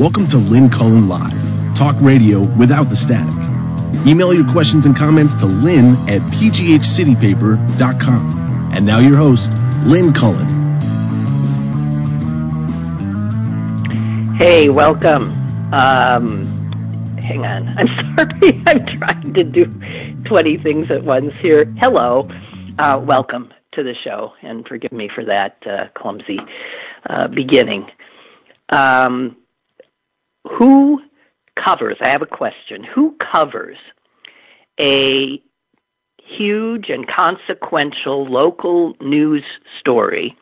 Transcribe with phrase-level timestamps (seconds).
[0.00, 1.36] Welcome to Lynn Cullen Live,
[1.76, 3.34] talk radio without the static.
[4.08, 8.70] Email your questions and comments to lynn at pghcitypaper.com.
[8.72, 9.50] And now your host,
[9.84, 10.46] Lynn Cullen.
[14.38, 15.32] Hey, welcome.
[15.74, 16.46] Um,
[17.20, 17.68] hang on.
[17.76, 18.62] I'm sorry.
[18.64, 19.66] I'm trying to do
[20.24, 21.66] 20 things at once here.
[21.76, 22.26] Hello.
[22.78, 26.38] Uh, welcome to the show, and forgive me for that uh, clumsy
[27.04, 27.86] uh, beginning.
[28.70, 29.36] Um,
[30.48, 31.00] who
[31.62, 33.76] covers, I have a question, who covers
[34.78, 35.42] a
[36.38, 39.44] huge and consequential local news
[39.80, 40.36] story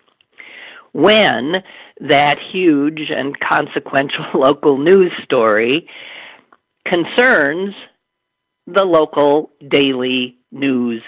[0.92, 1.54] when
[2.00, 5.88] that huge and consequential local news story
[6.86, 7.74] concerns
[8.66, 11.02] the local daily news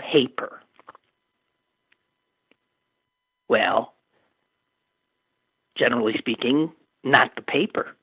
[0.00, 0.60] paper.
[3.48, 3.94] Well,
[5.76, 6.72] generally speaking,
[7.04, 7.97] not the paper.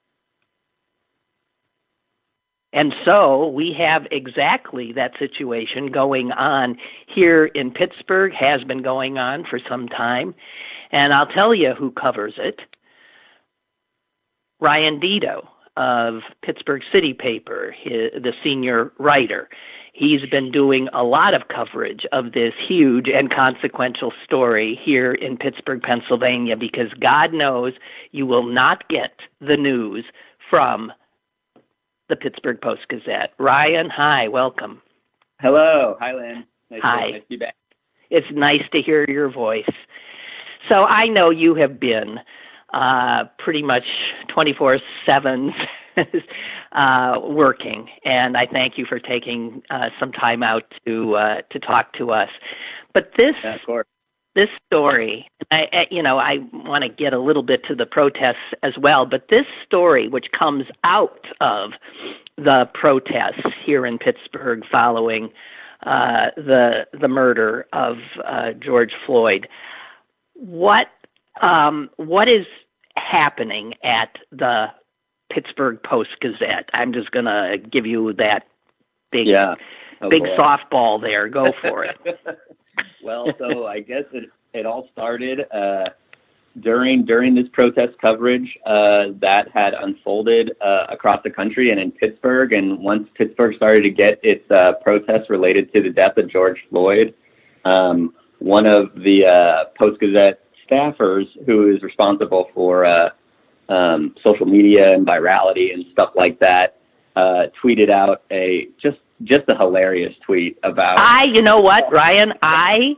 [2.76, 9.18] And so we have exactly that situation going on here in Pittsburgh, has been going
[9.18, 10.36] on for some time.
[10.92, 12.60] And I'll tell you who covers it
[14.60, 19.48] Ryan Deto of Pittsburgh City Paper, the senior writer.
[19.94, 25.38] He's been doing a lot of coverage of this huge and consequential story here in
[25.38, 27.72] Pittsburgh, Pennsylvania, because God knows
[28.12, 30.04] you will not get the news
[30.50, 30.92] from
[32.10, 33.34] the Pittsburgh Post Gazette.
[33.38, 34.82] Ryan, hi, welcome.
[35.40, 36.46] Hello, hi, Lynn.
[36.70, 37.06] Nice hi.
[37.06, 37.56] To, nice to be back.
[38.10, 39.70] It's nice to hear your voice.
[40.70, 42.20] So I know you have been
[42.74, 43.84] uh, pretty much
[44.34, 45.52] 24 7
[46.72, 51.60] uh, working, and I thank you for taking uh, some time out to uh, to
[51.60, 52.30] talk to us.
[52.94, 53.88] But this yeah, of course
[54.36, 58.54] this story, I, you know, I want to get a little bit to the protests
[58.62, 61.72] as well, but this story, which comes out of
[62.38, 65.30] the protests here in Pittsburgh following
[65.84, 69.48] uh, the the murder of uh, George Floyd,
[70.34, 70.88] what
[71.42, 72.46] um, what is
[72.96, 74.68] happening at the
[75.32, 76.70] Pittsburgh Post Gazette?
[76.74, 78.48] I'm just going to give you that
[79.12, 79.56] big yeah.
[80.02, 80.38] Oh, big boy.
[80.38, 81.28] softball there.
[81.28, 81.98] Go for it.
[83.04, 85.90] well, so I guess it it all started uh,
[86.60, 91.92] during during this protest coverage uh, that had unfolded uh, across the country and in
[91.92, 92.54] Pittsburgh.
[92.54, 96.58] And once Pittsburgh started to get its uh, protests related to the death of George
[96.70, 97.14] Floyd,
[97.66, 103.10] um, one of the uh, Post Gazette staffers, who is responsible for uh,
[103.70, 106.80] um, social media and virality and stuff like that,
[107.16, 111.00] uh, tweeted out a just just a hilarious tweet about.
[111.00, 112.96] I, you know what, Ryan, I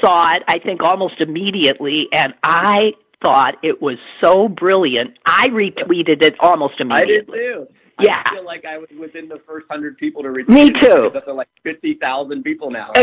[0.00, 0.42] saw it.
[0.48, 5.18] I think almost immediately, and I thought it was so brilliant.
[5.24, 7.38] I retweeted it almost immediately.
[7.38, 7.66] I did too.
[8.00, 8.22] Yeah.
[8.26, 10.48] I feel like I was within the first hundred people to retweet.
[10.48, 10.80] Me it.
[10.80, 11.06] too.
[11.06, 12.92] It's up to like fifty thousand people now.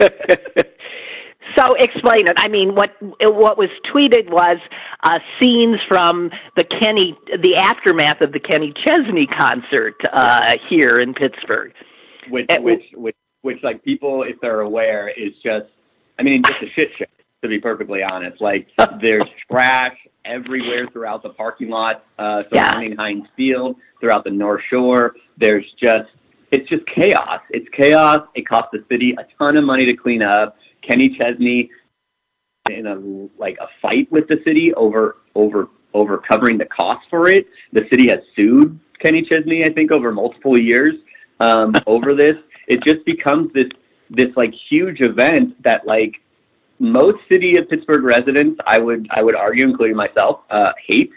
[1.54, 2.34] so explain it.
[2.36, 4.58] I mean, what what was tweeted was
[5.02, 11.14] uh, scenes from the Kenny, the aftermath of the Kenny Chesney concert uh, here in
[11.14, 11.72] Pittsburgh.
[12.30, 15.66] Which, which, which, which, like people, if they're aware, is just,
[16.18, 17.04] I mean, just a shit show.
[17.42, 18.66] To be perfectly honest, like
[19.00, 22.96] there's trash everywhere throughout the parking lot uh, surrounding yeah.
[22.98, 25.14] Heinz Field, throughout the North Shore.
[25.36, 26.10] There's just,
[26.50, 27.40] it's just chaos.
[27.50, 28.26] It's chaos.
[28.34, 30.56] It cost the city a ton of money to clean up.
[30.82, 31.70] Kenny Chesney
[32.70, 32.96] in a
[33.40, 37.46] like a fight with the city over over over covering the cost for it.
[37.72, 40.94] The city has sued Kenny Chesney, I think, over multiple years
[41.40, 42.36] um, over this.
[42.66, 43.68] It just becomes this
[44.10, 46.16] this like huge event that like
[46.78, 51.10] most city of Pittsburgh residents, I would I would argue, including myself, uh, hate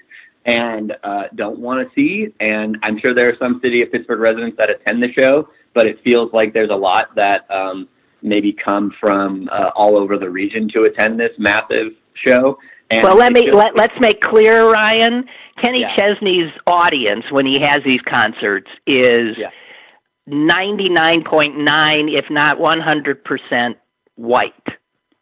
[0.45, 2.33] and uh, don't want to see.
[2.39, 5.85] And I'm sure there are some city of Pittsburgh residents that attend the show, but
[5.85, 7.87] it feels like there's a lot that um,
[8.21, 12.57] maybe come from uh, all over the region to attend this massive show.
[12.89, 15.25] And well, let me just, let, let's make clear, Ryan.
[15.61, 15.95] Kenny Yeah.
[15.95, 19.49] Chesney's audience when he has these concerts is Yeah.
[20.27, 23.77] ninety nine point nine, if not one hundred percent
[24.15, 24.53] white.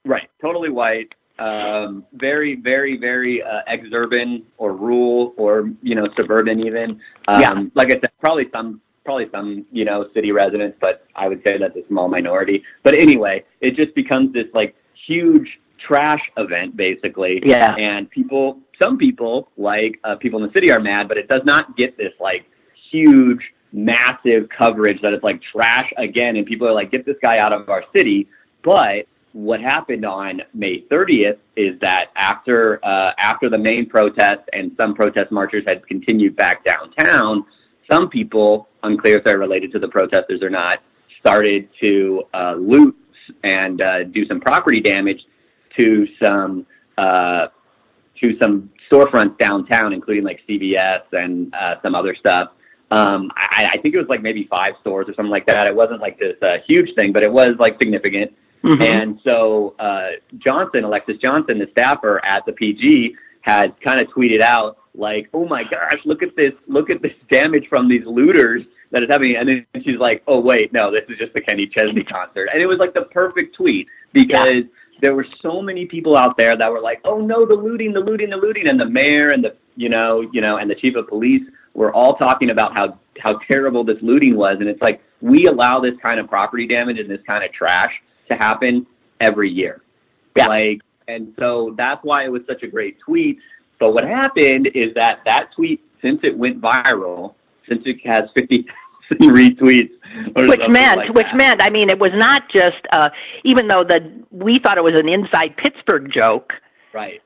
[0.06, 1.14] Right, totally white.
[1.38, 7.00] Um, very, very, very uh, ex-urban or rural or you know suburban even.
[7.28, 7.54] Um, Yeah.
[7.76, 11.58] Like I said, probably some, probably some you know city residents, but I would say
[11.58, 12.64] that's a small minority.
[12.84, 14.76] But anyway, it just becomes this like
[15.08, 17.42] huge trash event basically.
[17.44, 17.76] Yeah.
[17.76, 21.42] And people, some people like uh, people in the city are mad, but it does
[21.46, 22.46] not get this like
[22.92, 23.42] huge,
[23.72, 27.54] massive coverage that it's like trash again, and people are like, get this guy out
[27.54, 28.28] of our city.
[28.64, 34.72] But what happened on May 30th is that after uh, after the main protest and
[34.78, 37.46] some protest marchers had continued back downtown,
[37.90, 40.80] some people, unclear if they're related to the protesters or not,
[41.20, 42.96] started to uh, loot
[43.44, 45.20] and uh, do some property damage
[45.78, 46.66] to some
[46.98, 47.48] uh,
[48.22, 52.50] to some storefronts downtown, including like CVS and uh, some other stuff.
[52.92, 55.68] Um, I, I think it was like maybe five stores or something like that.
[55.68, 58.34] It wasn't like this uh, huge thing, but it was like significant.
[58.64, 58.82] Mm-hmm.
[58.82, 64.42] And so uh, Johnson, Alexis Johnson, the staffer at the PG, had kind of tweeted
[64.42, 66.54] out like, "Oh my gosh, look at this!
[66.68, 70.40] Look at this damage from these looters that is happening." And then she's like, "Oh
[70.40, 73.56] wait, no, this is just the Kenny Chesney concert." And it was like the perfect
[73.56, 75.02] tweet because yeah.
[75.02, 78.00] there were so many people out there that were like, "Oh no, the looting, the
[78.00, 80.96] looting, the looting," and the mayor and the you know, you know, and the chief
[80.96, 81.44] of police
[81.74, 84.58] were all talking about how how terrible this looting was.
[84.60, 87.92] And it's like we allow this kind of property damage and this kind of trash
[88.30, 88.86] to happen
[89.20, 89.82] every year.
[90.36, 90.48] Yeah.
[90.48, 93.40] Like, and so that's why it was such a great tweet.
[93.80, 97.36] But what happened is that that tweet, since it went viral,
[97.68, 98.66] since it has 50,000
[99.32, 99.92] retweets,
[100.36, 101.36] which meant, like which that.
[101.36, 103.10] meant, I mean, it was not just, uh,
[103.44, 106.54] even though the, we thought it was an inside Pittsburgh joke.
[106.94, 107.22] Right.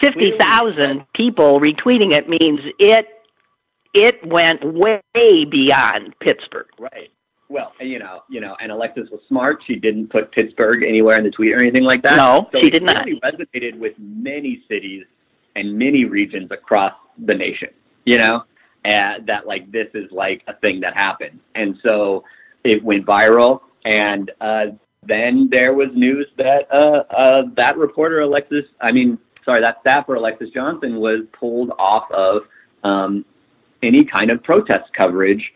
[0.00, 3.06] 50,000 people retweeting it means it,
[3.94, 6.66] it went way beyond Pittsburgh.
[6.78, 7.10] Right.
[7.48, 9.62] Well, you know, you know, and Alexis was smart.
[9.66, 12.16] She didn't put Pittsburgh anywhere in the tweet or anything like that.
[12.16, 13.04] No, so she did not.
[13.06, 15.04] Really resonated with many cities
[15.56, 17.68] and many regions across the nation.
[18.04, 18.44] You know,
[18.84, 22.24] and that like this is like a thing that happened, and so
[22.64, 23.60] it went viral.
[23.84, 24.66] And uh,
[25.06, 30.14] then there was news that uh, uh, that reporter Alexis, I mean, sorry, that staffer
[30.14, 32.42] Alexis Johnson was pulled off of
[32.82, 33.24] um,
[33.82, 35.52] any kind of protest coverage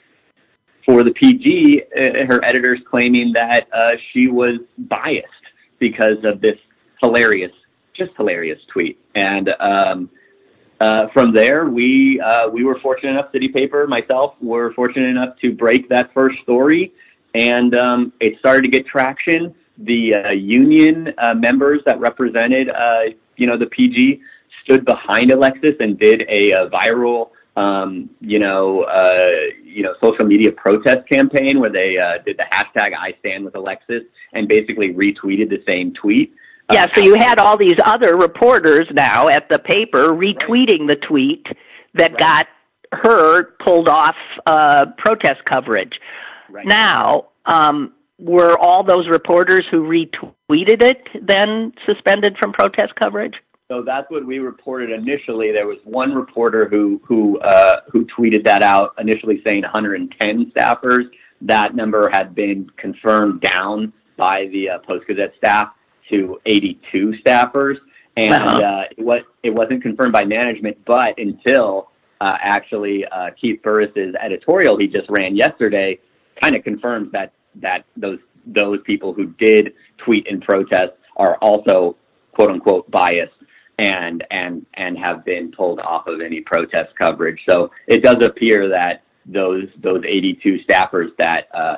[0.85, 5.27] for the PG, uh, her editors claiming that uh, she was biased
[5.79, 6.57] because of this
[7.03, 7.53] hilarious,
[7.99, 8.99] just hilarious tweet.
[9.15, 10.11] And um,
[10.81, 15.37] uh, from there, we uh, we were fortunate enough, City Paper, myself, were fortunate enough
[15.41, 16.93] to break that first story,
[17.35, 19.55] and um, it started to get traction.
[19.77, 24.21] The uh, union uh, members that represented, uh, you know, the PG
[24.65, 29.31] stood behind Alexis and did a, a viral um, you know, uh,
[29.65, 33.57] you know, social media protest campaign where they uh, did the hashtag I stand with
[33.57, 34.03] Alexis
[34.33, 36.33] and basically retweeted the same tweet.
[36.71, 41.47] Yeah, so you had all these other reporters now at the paper retweeting the tweet
[41.95, 42.19] that right.
[42.19, 42.47] got
[42.93, 44.17] her pulled off
[44.47, 45.99] uh, protest coverage.
[46.51, 46.67] Right.
[46.67, 53.35] Now, um, were all those reporters who retweeted it then suspended from protest coverage?
[53.69, 55.53] So that's what we reported initially.
[55.53, 61.05] There was one reporter who who uh, who tweeted that out initially, saying 110 staffers.
[61.43, 65.69] That number had been confirmed down by the uh, Post Gazette staff
[66.11, 67.77] to 82 staffers,
[68.17, 68.59] and uh-huh.
[68.59, 71.91] uh, it was it wasn't confirmed by management, but until
[72.21, 75.99] uh, actually uh, Keith Burris's editorial he just ran yesterday
[76.41, 81.97] kind of confirms that that those those people who did tweet in protest are also
[82.33, 83.33] quote unquote biased
[83.79, 87.41] and and and have been pulled off of any protest coverage.
[87.49, 91.77] So it does appear that those those 82 staffers that uh,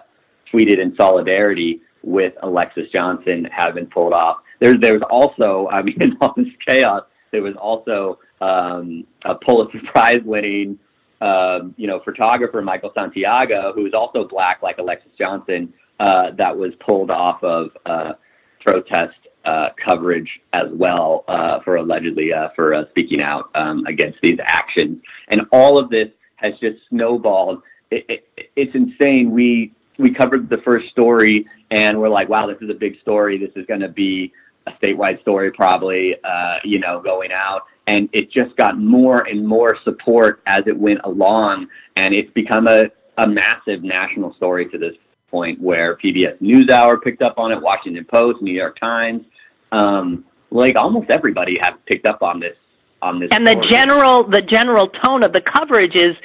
[0.53, 4.39] tweeted in solidarity with Alexis Johnson have been pulled off.
[4.61, 9.81] There's there's also I mean in all this chaos there was also um, a Pulitzer
[9.93, 10.79] Prize winning
[11.21, 16.57] um, you know photographer Michael Santiago who is also black like Alexis Johnson uh, that
[16.57, 18.13] was pulled off of uh,
[18.61, 24.19] protest uh, coverage as well uh, for allegedly uh, for uh, speaking out um, against
[24.23, 27.63] these actions, and all of this has just snowballed.
[27.91, 29.31] It, it, it's insane.
[29.31, 33.39] We we covered the first story, and we're like, wow, this is a big story.
[33.39, 34.33] This is going to be
[34.67, 37.63] a statewide story, probably, uh, you know, going out.
[37.87, 42.67] And it just got more and more support as it went along, and it's become
[42.67, 42.87] a,
[43.19, 44.95] a massive national story to this
[45.31, 49.25] point where PBS NewsHour picked up on it, Washington Post, New York Times,
[49.73, 52.57] um, like almost everybody have picked up on this
[53.03, 53.29] on this.
[53.33, 56.17] And the general the general tone of the coverage is,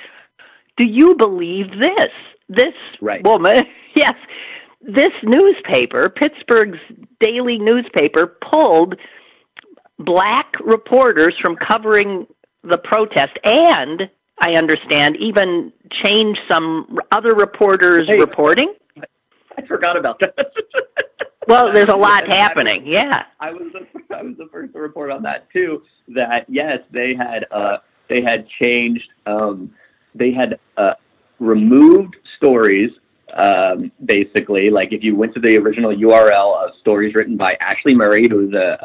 [0.78, 2.12] do you believe this?
[2.48, 3.24] This right.
[3.24, 4.14] woman, yes,
[4.82, 6.80] this newspaper, Pittsburgh's
[7.20, 8.96] daily newspaper, pulled
[9.98, 12.28] black reporters from covering
[12.64, 14.04] the protest and
[14.38, 15.72] I understand even
[16.04, 18.74] changed some other reporters' hey, reporting.
[19.58, 20.36] I forgot about that.
[21.48, 22.86] well, there's a lot happening.
[22.86, 23.24] Yeah.
[23.40, 25.84] I was the, I was the first to report on that too.
[26.10, 27.78] That yes, they had uh
[28.10, 29.74] they had changed um
[30.14, 30.94] they had uh
[31.40, 32.92] removed stories
[33.34, 37.94] Um, basically, like if you went to the original URL of stories written by Ashley
[37.94, 38.78] Murray, who's a,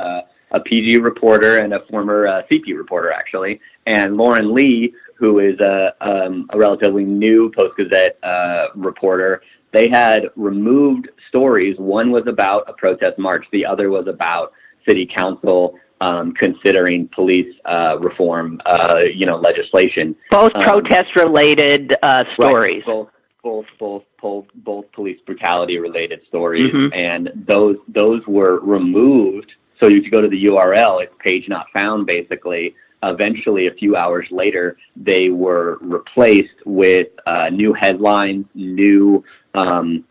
[0.52, 5.38] a, a PG reporter and a former uh, CP reporter, actually, and Lauren Lee, who
[5.38, 9.42] is a, um, a relatively new Post Gazette uh, reporter,
[9.72, 11.76] they had removed stories.
[11.78, 13.44] One was about a protest march.
[13.52, 14.52] The other was about
[14.88, 20.16] city council um, considering police uh, reform, uh, you know, legislation.
[20.30, 22.82] Both um, protest-related uh, stories.
[22.86, 23.08] Right, both,
[23.42, 26.92] both, both, both, both police brutality-related stories, mm-hmm.
[26.92, 29.52] and those those were removed.
[29.78, 32.74] So if you go to the URL, it's page not found, basically.
[33.02, 40.04] Eventually, a few hours later, they were replaced with uh, new headlines, new um,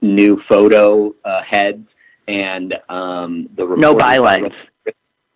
[0.00, 1.84] new photo uh, heads,
[2.28, 4.52] and um, the no bylines.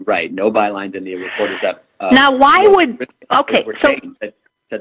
[0.06, 1.84] Right, no bylines in the reporters that.
[1.98, 3.64] Uh, now, why would okay?
[3.82, 3.94] So.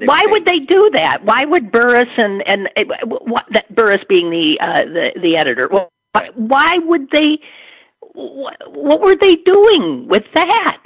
[0.05, 1.25] why would they do that?
[1.25, 5.67] Why would Burris and and uh, what, that Burris being the uh, the the editor?
[5.71, 7.39] Well, why, why would they?
[8.13, 10.81] What, what were they doing with that?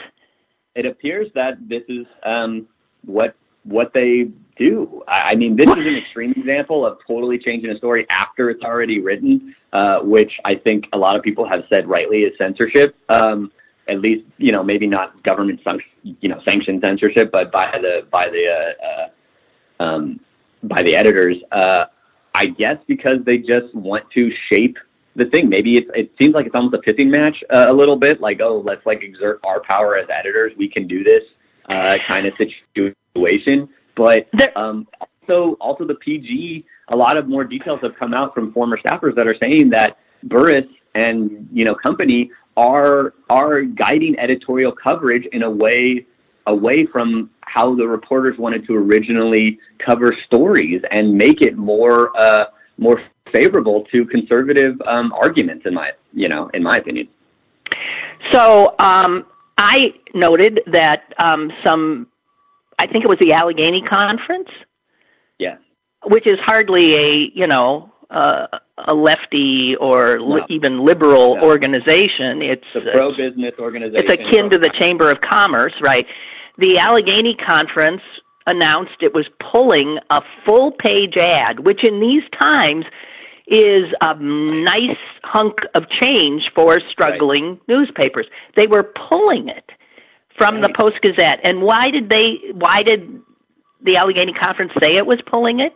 [0.74, 2.68] It appears that this is um,
[3.06, 5.04] what what they do.
[5.08, 8.64] I, I mean, this is an extreme example of totally changing a story after it's
[8.64, 12.96] already written, uh, which I think a lot of people have said rightly is censorship.
[13.10, 13.52] Um,
[13.90, 15.62] at least you know maybe not government
[16.04, 20.20] you know sanctioned censorship, but by the by the uh, uh, um,
[20.64, 21.38] by the editors.
[21.52, 21.86] Uh,
[22.34, 24.78] I guess because they just want to shape
[25.16, 25.50] the thing.
[25.50, 28.22] Maybe it, it seems like it's almost a pissing match uh, a little bit.
[28.22, 30.54] Like oh, let's like exert our power as editors.
[30.58, 31.24] We can do this
[31.68, 33.70] uh, kind of situation.
[33.96, 34.88] But um,
[35.28, 36.66] also also the PG.
[36.92, 39.98] A lot of more details have come out from former staffers that are saying that
[40.24, 40.66] Burris
[40.96, 46.06] and you know company are are guiding editorial coverage in a way
[46.48, 52.46] away from how the reporters wanted to originally cover stories and make it more uh,
[52.78, 53.02] more
[53.32, 57.08] favorable to conservative um, arguments in my you know in my opinion.
[58.32, 59.26] So um,
[59.58, 62.08] I noted that um, some
[62.78, 64.50] I think it was the Allegheny conference.
[65.38, 65.58] Yeah.
[66.06, 68.48] Which is hardly a you know uh,
[68.78, 70.26] a lefty or no.
[70.26, 71.44] li- even liberal no.
[71.44, 72.42] organization.
[72.42, 74.06] It's a pro-business organization.
[74.10, 76.06] It's akin to the Chamber of Commerce, right?
[76.58, 78.02] The Allegheny Conference
[78.48, 82.86] announced it was pulling a full-page ad, which in these times
[83.48, 87.62] is a nice hunk of change for struggling right.
[87.68, 88.28] newspapers.
[88.56, 89.66] They were pulling it
[90.38, 90.64] from right.
[90.64, 91.40] the Post Gazette.
[91.44, 92.54] And why did they?
[92.54, 93.22] Why did
[93.84, 95.74] the Allegheny Conference say it was pulling it?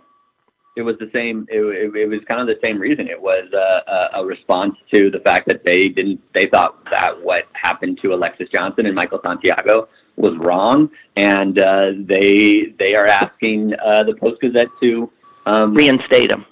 [0.75, 1.47] It was the same.
[1.49, 3.07] It, it, it was kind of the same reason.
[3.07, 6.21] It was uh, a, a response to the fact that they didn't.
[6.33, 11.91] They thought that what happened to Alexis Johnson and Michael Santiago was wrong, and uh,
[11.97, 15.11] they they are asking uh, the Post Gazette to
[15.45, 16.45] um, reinstate them.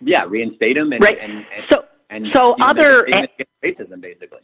[0.00, 0.92] Yeah, reinstate them.
[0.92, 1.18] And, right.
[1.20, 3.06] And, and, so and so other
[3.64, 4.40] racism basically.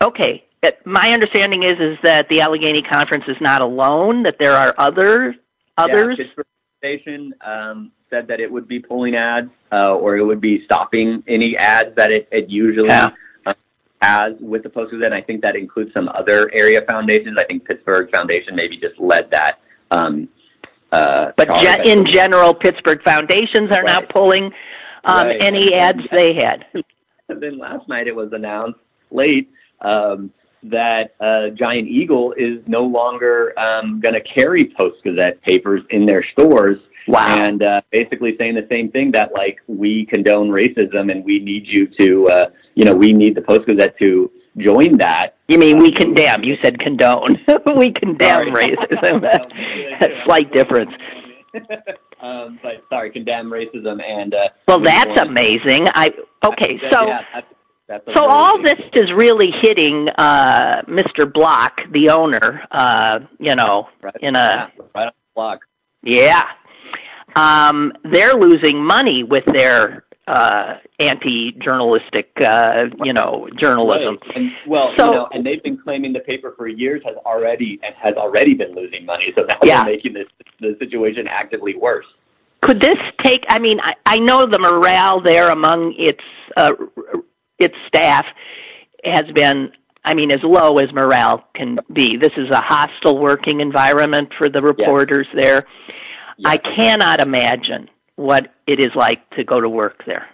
[0.00, 0.44] Okay.
[0.86, 4.22] My understanding is is that the Allegheny Conference is not alone.
[4.22, 5.34] That there are other
[5.76, 6.16] others.
[6.18, 6.46] Yeah, Pittsburgh
[6.84, 11.24] Station um, said that it would be pulling ads uh, or it would be stopping
[11.26, 13.08] any ads that it, it usually yeah.
[13.46, 13.54] uh,
[14.02, 15.06] has with the Post Gazette.
[15.06, 17.38] And I think that includes some other area foundations.
[17.38, 19.60] I think Pittsburgh Foundation maybe just led that.
[19.90, 20.28] Um,
[20.92, 23.86] uh, but ge- in general, Pittsburgh foundations are right.
[23.86, 24.52] now pulling
[25.04, 25.40] um, right.
[25.40, 26.66] any ads they had.
[27.30, 28.78] and then last night it was announced
[29.10, 29.50] late
[29.80, 30.30] um,
[30.64, 36.06] that uh, Giant Eagle is no longer um, going to carry Post Gazette papers in
[36.06, 37.44] their stores Wow.
[37.44, 41.64] And uh, basically saying the same thing that like we condone racism and we need
[41.66, 45.36] you to, uh, you know, we need the Post Gazette to join that.
[45.48, 46.42] You mean we condemn?
[46.42, 47.38] You said condone.
[47.76, 49.22] we condemn racism.
[50.24, 50.90] Slight difference.
[52.22, 54.34] um, but sorry, condemn racism and.
[54.34, 55.86] Uh, well, that's amazing.
[55.94, 57.06] I okay, so.
[57.06, 57.40] Yeah,
[57.88, 61.30] so all this is really hitting uh Mr.
[61.32, 65.60] Block, the owner, uh, you know, right, in a yeah, right on the block.
[66.02, 66.44] Yeah,
[67.36, 74.18] um, they're losing money with their uh, anti-journalistic, uh, you know, journalism.
[74.26, 74.36] Right.
[74.36, 77.78] And, well, so, you know, and they've been claiming the paper for years has already
[77.82, 79.32] and has already been losing money.
[79.34, 79.84] So now yeah.
[79.84, 80.26] they're making this
[80.60, 82.06] the situation actively worse.
[82.62, 83.44] Could this take?
[83.48, 86.22] I mean, I, I know the morale there among its
[86.56, 86.72] uh,
[87.58, 88.26] its staff
[89.04, 89.72] has been
[90.04, 92.18] I mean, as low as morale can be.
[92.18, 95.42] This is a hostile working environment for the reporters yes.
[95.42, 95.66] there.
[96.44, 100.26] I cannot imagine what it is like to go to work there.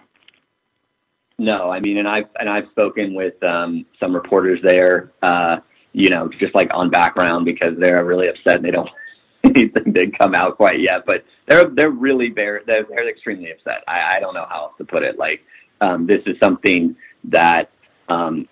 [1.37, 5.57] No, I mean, and I've and I've spoken with um, some reporters there, uh,
[5.93, 8.89] you know, just like on background because they're really upset and they don't
[9.43, 13.83] anything did come out quite yet, but they're they're really they're they're, they're extremely upset.
[13.87, 15.17] I, I don't know how else to put it.
[15.17, 15.41] Like
[15.79, 17.69] um, this is something that
[18.09, 18.47] um,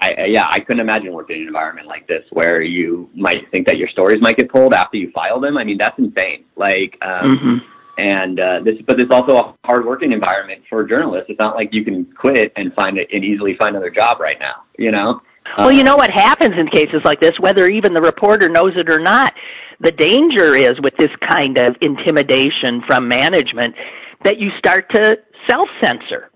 [0.00, 3.66] I, yeah I couldn't imagine working in an environment like this where you might think
[3.66, 5.56] that your stories might get pulled after you file them.
[5.56, 6.44] I mean that's insane.
[6.56, 11.26] Like um, hmm and uh, this but it's also a hard working environment for journalists.
[11.28, 14.38] It's not like you can quit and find it and easily find another job right
[14.40, 14.64] now.
[14.78, 15.20] You know.
[15.58, 18.88] Well, you know what happens in cases like this, whether even the reporter knows it
[18.88, 19.34] or not.
[19.80, 23.74] The danger is with this kind of intimidation from management
[24.22, 26.30] that you start to self censor.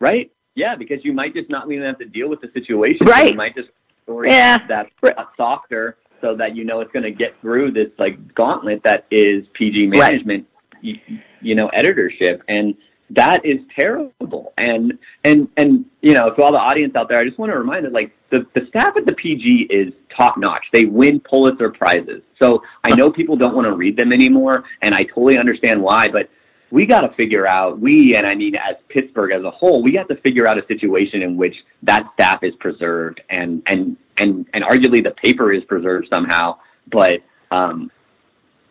[0.00, 0.30] Right?
[0.56, 3.06] Yeah, because you might just not even have to deal with the situation.
[3.06, 3.30] Right.
[3.30, 3.68] You might just
[4.02, 4.58] story Yeah.
[4.66, 4.90] that's
[5.36, 9.44] softer so that you know it's going to get through this like gauntlet that is
[9.52, 9.98] PG Right.
[9.98, 10.46] management,
[10.80, 10.96] you,
[11.42, 12.42] you know, editorship.
[12.48, 12.74] And
[13.10, 14.54] that is terrible.
[14.56, 17.58] And, and, and, you know, to all the audience out there, I just want to
[17.58, 20.64] remind that like the, the staff at the PG is top notch.
[20.72, 22.22] They win Pulitzer prizes.
[22.38, 26.08] So I know people don't want to read them anymore and I totally understand why,
[26.08, 26.30] but
[26.70, 29.94] we got to figure out, we, and I mean as Pittsburgh as a whole, we
[29.94, 34.46] have to figure out a situation in which that staff is preserved and, and, and,
[34.52, 36.58] and arguably the paper is preserved somehow,
[36.90, 37.20] but,
[37.50, 37.90] um,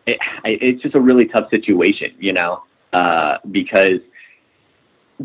[0.06, 2.62] it, it's just a really tough situation, you know,
[2.92, 4.00] uh, because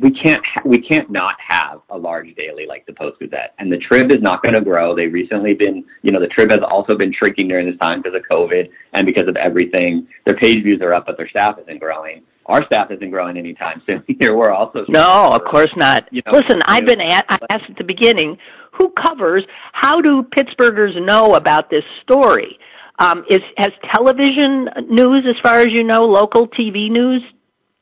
[0.01, 3.71] we can't ha- we can't not have a large daily like the Post Gazette, and
[3.71, 4.95] the Trib is not going to grow.
[4.95, 8.17] They've recently been, you know, the Trib has also been shrinking during this time because
[8.17, 10.07] of COVID and because of everything.
[10.25, 12.23] Their page views are up, but their staff isn't growing.
[12.51, 14.03] Our staff isn't growing anytime soon.
[14.19, 16.07] Here we're also No, of course not.
[16.11, 18.37] You know, Listen, I've been at, I asked at the beginning,
[18.73, 22.59] who covers, how do Pittsburghers know about this story?
[22.99, 27.23] Um, is, has television news, as far as you know, local TV news?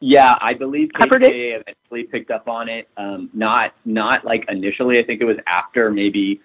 [0.01, 1.33] Yeah, I believe Covered it?
[1.33, 2.88] Eventually picked up on it.
[2.95, 4.97] Um, not not like initially.
[4.97, 6.39] I think it was after maybe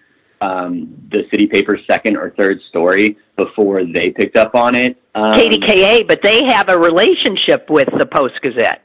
[0.45, 5.01] um, the city paper's second or third story before they picked up on it.
[5.15, 8.81] Um, KDKA, but they have a relationship with the Post Gazette.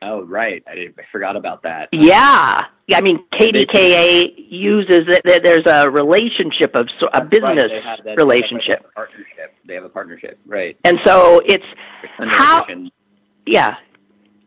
[0.00, 0.62] Oh, right.
[0.68, 1.88] I, I forgot about that.
[1.92, 2.62] Yeah.
[2.94, 8.04] I mean, KDKA uses it, there- there's a relationship of, a right, business they have
[8.04, 8.78] that- relationship.
[8.78, 9.54] They have a partnership.
[9.66, 10.38] They have a partnership.
[10.46, 10.76] Right.
[10.84, 11.64] And so it's,
[12.30, 12.64] How-
[13.44, 13.74] yeah,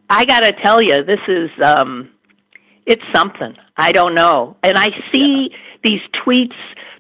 [0.10, 2.10] I gotta tell you, this is um,
[2.86, 3.56] it's something.
[3.78, 5.50] I don't know, and I see
[5.84, 6.56] these tweets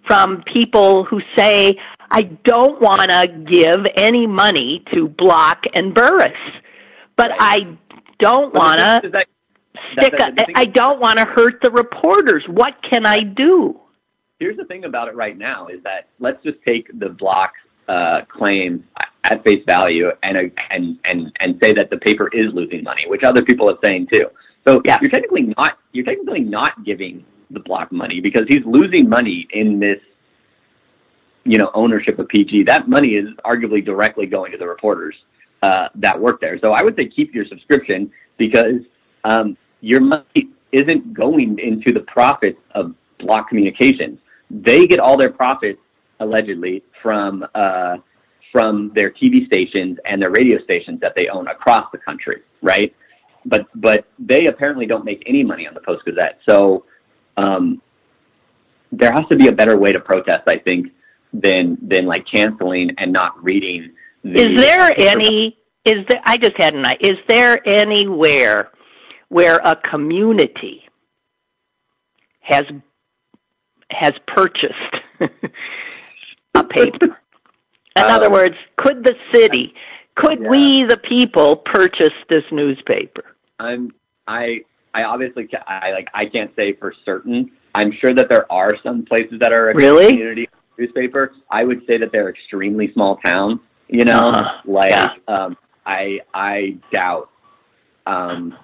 [0.08, 1.78] from people who say,
[2.10, 6.32] "I don't want to give any money to Block and Burris,
[7.16, 7.78] but I
[8.20, 9.10] don't want to
[9.94, 10.14] stick.
[10.18, 12.44] that- the A, thing I don't want to hurt the reporters.
[12.48, 13.80] What can I do?"
[14.42, 17.54] here's the thing about it right now is that let's just take the block
[17.88, 18.84] uh, claim
[19.24, 23.24] at face value and and and and say that the paper is losing money, which
[23.24, 24.26] other people are saying too.
[24.66, 24.98] So Yeah.
[25.02, 29.80] you're technically not you're technically not giving the block money because he's losing money in
[29.80, 30.00] this
[31.44, 32.64] you know ownership of PG.
[32.64, 35.16] That money is arguably directly going to the reporters
[35.62, 36.60] uh, that work there.
[36.60, 38.82] So I would say keep your subscription because
[39.24, 44.20] um, your money isn't going into the profits of Block Communications.
[44.50, 45.80] They get all their profits
[46.20, 47.98] allegedly from uh,
[48.52, 52.94] from their TV stations and their radio stations that they own across the country, right?
[53.46, 56.40] But but they apparently don't make any money on the Post Gazette.
[56.46, 56.86] So
[57.42, 57.82] um,
[58.92, 60.88] there has to be a better way to protest, I think,
[61.34, 63.92] than than like canceling and not reading.
[64.24, 65.58] The, Is there any?
[65.86, 66.22] Is there?
[66.26, 66.86] I just had an.
[66.86, 68.70] i- Is there anywhere
[69.30, 70.84] where a community
[72.42, 72.66] has
[73.90, 74.96] has purchased
[76.56, 77.18] a paper?
[77.96, 79.74] In other Um, words, could the city,
[80.16, 80.50] could yeah.
[80.50, 83.36] we, the people, purchase this newspaper?
[83.60, 83.92] I'm
[84.28, 84.62] I
[84.94, 87.52] I obviously ca- I like I can't say for certain.
[87.76, 90.08] I'm sure that there are some places that are a Really?
[90.08, 91.34] community newspaper.
[91.50, 93.60] I would say that they're extremely small towns.
[93.88, 94.62] You know, Uh-huh.
[94.66, 95.14] like Yeah.
[95.28, 97.30] um, I I doubt.
[98.06, 98.56] Um,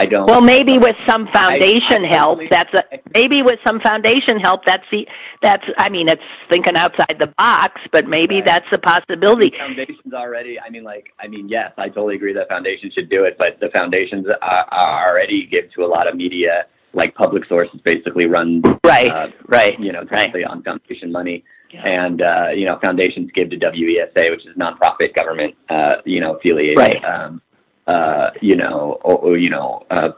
[0.00, 0.26] I don't.
[0.26, 4.64] Well, maybe with some foundation I help, totally- that's a, maybe with some foundation help,
[4.64, 5.06] that's the,
[5.42, 8.46] that's, I mean, it's thinking outside the box, but maybe Right.
[8.46, 9.52] that's a possibility.
[9.58, 10.58] foundations already.
[10.58, 13.60] I mean, like, I mean, yes, I totally agree that foundations should do it, but
[13.60, 18.26] the foundations are, are already give to a lot of media, like public sources, basically
[18.26, 20.08] run, Right, uh, right, you know, right.
[20.32, 21.44] directly on foundation money.
[21.72, 21.82] Yeah.
[21.86, 26.34] And uh, you know, foundations give to WESA, which is nonprofit government, uh, you know,
[26.36, 27.04] affiliated, Right.
[27.04, 27.40] um,
[27.90, 30.10] uh, you know, or, or you know, uh,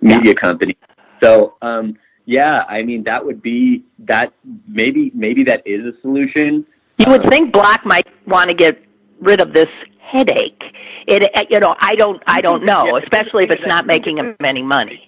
[0.00, 0.74] media company.
[1.22, 4.32] So, um, yeah, I mean, that would be that.
[4.66, 6.66] Maybe, maybe that is a solution.
[6.98, 8.74] You would Um, think Block might want to get
[9.20, 9.68] rid of this
[10.12, 10.62] headache.
[11.06, 14.36] It, you know, I don't, I don't know, Yeah, especially if it's not making him
[14.52, 15.00] any money.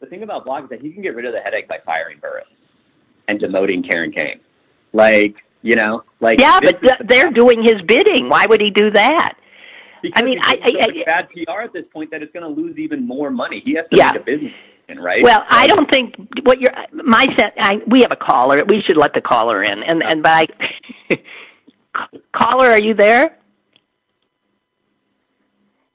[0.00, 2.18] The thing about Block is that he can get rid of the headache by firing
[2.20, 2.48] Burris
[3.28, 4.40] and demoting Karen Kane.
[4.92, 8.28] Like, you know, like Yeah, but th- they're doing his bidding.
[8.28, 9.34] Why would he do that?
[10.02, 12.42] Because I mean, I, it's I, I bad PR at this point that it's going
[12.42, 13.62] to lose even more money.
[13.64, 14.12] He has to Yeah.
[14.12, 14.52] make a business,
[14.86, 15.22] decision, right?
[15.22, 16.72] Well, I don't think what you're.
[16.92, 18.64] My sen- I, we have a caller.
[18.64, 19.82] We should let the caller in.
[19.82, 20.46] And and by
[22.34, 23.36] caller, are you there?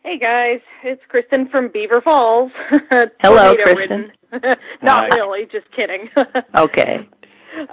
[0.03, 2.51] Hey guys, it's Kristen from Beaver Falls.
[3.21, 4.11] Hello, Tornado-ridden.
[4.81, 5.15] Not Hi.
[5.15, 6.09] really, just kidding.
[6.55, 7.07] Okay.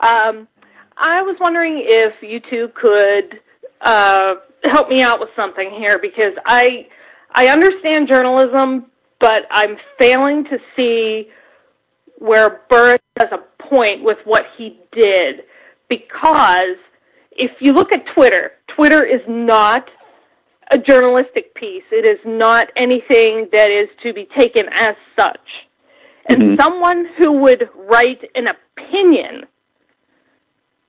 [0.02, 0.46] um,
[0.98, 3.40] I was wondering if you two could
[3.80, 6.86] uh, help me out with something here because I
[7.32, 8.86] I understand journalism,
[9.20, 11.28] but I'm failing to see
[12.18, 15.42] where Burris has a point with what he did
[15.88, 16.76] because
[17.32, 19.88] if you look at Twitter, Twitter is not
[20.70, 21.84] a journalistic piece.
[21.90, 25.66] It is not anything that is to be taken as such.
[26.28, 26.60] And Mhm.
[26.60, 29.46] someone who would write an opinion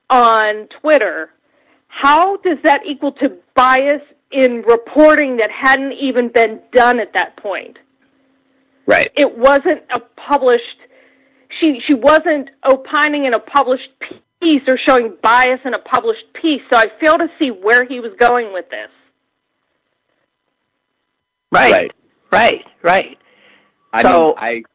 [0.10, 1.32] on Twitter,
[1.90, 7.36] how does that equal to bias in reporting that hadn't even been done at that
[7.38, 7.78] point?
[8.86, 9.12] right.
[9.16, 10.64] It wasn't a published
[11.60, 13.90] she she wasn't opining in a published
[14.42, 16.62] piece or showing bias in a published piece.
[16.70, 18.90] So I fail to see where he was going with this.
[21.52, 21.72] Right.
[21.72, 21.92] Right.
[22.32, 22.66] Right.
[22.84, 23.18] Right.
[23.92, 24.66] I So- mean,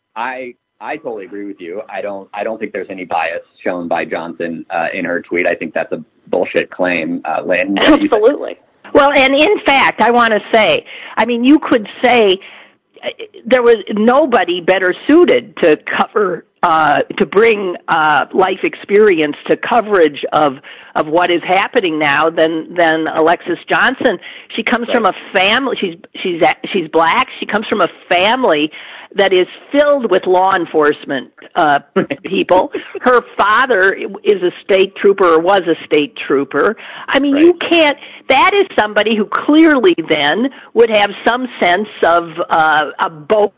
[0.81, 1.83] I totally agree with you.
[1.89, 5.47] I don't I don't think there's any bias shown by Johnson uh, in her tweet.
[5.47, 7.23] I think that's a bullshit claim.
[7.25, 8.13] Uh, Lynn, what do you think?
[8.13, 8.59] Absolutely.
[8.93, 10.85] Well, and in fact, I want to say,
[11.17, 12.39] I mean, you could say
[13.03, 13.09] uh,
[13.47, 20.25] there was nobody better suited to cover uh, to bring uh, life experience to coverage
[20.33, 20.55] of
[20.95, 24.19] of what is happening now than than Alexis Johnson.
[24.57, 25.77] She comes from a family.
[25.81, 26.41] She's she's
[26.73, 27.29] she's black.
[27.39, 28.71] She comes from a family
[29.17, 31.81] that is filled with law enforcement uh,
[32.25, 32.71] people.
[33.01, 36.77] Her father is a state trooper or was a state trooper.
[37.07, 37.99] I mean, you can't.
[38.29, 43.53] That is somebody who clearly then would have some sense of uh, of both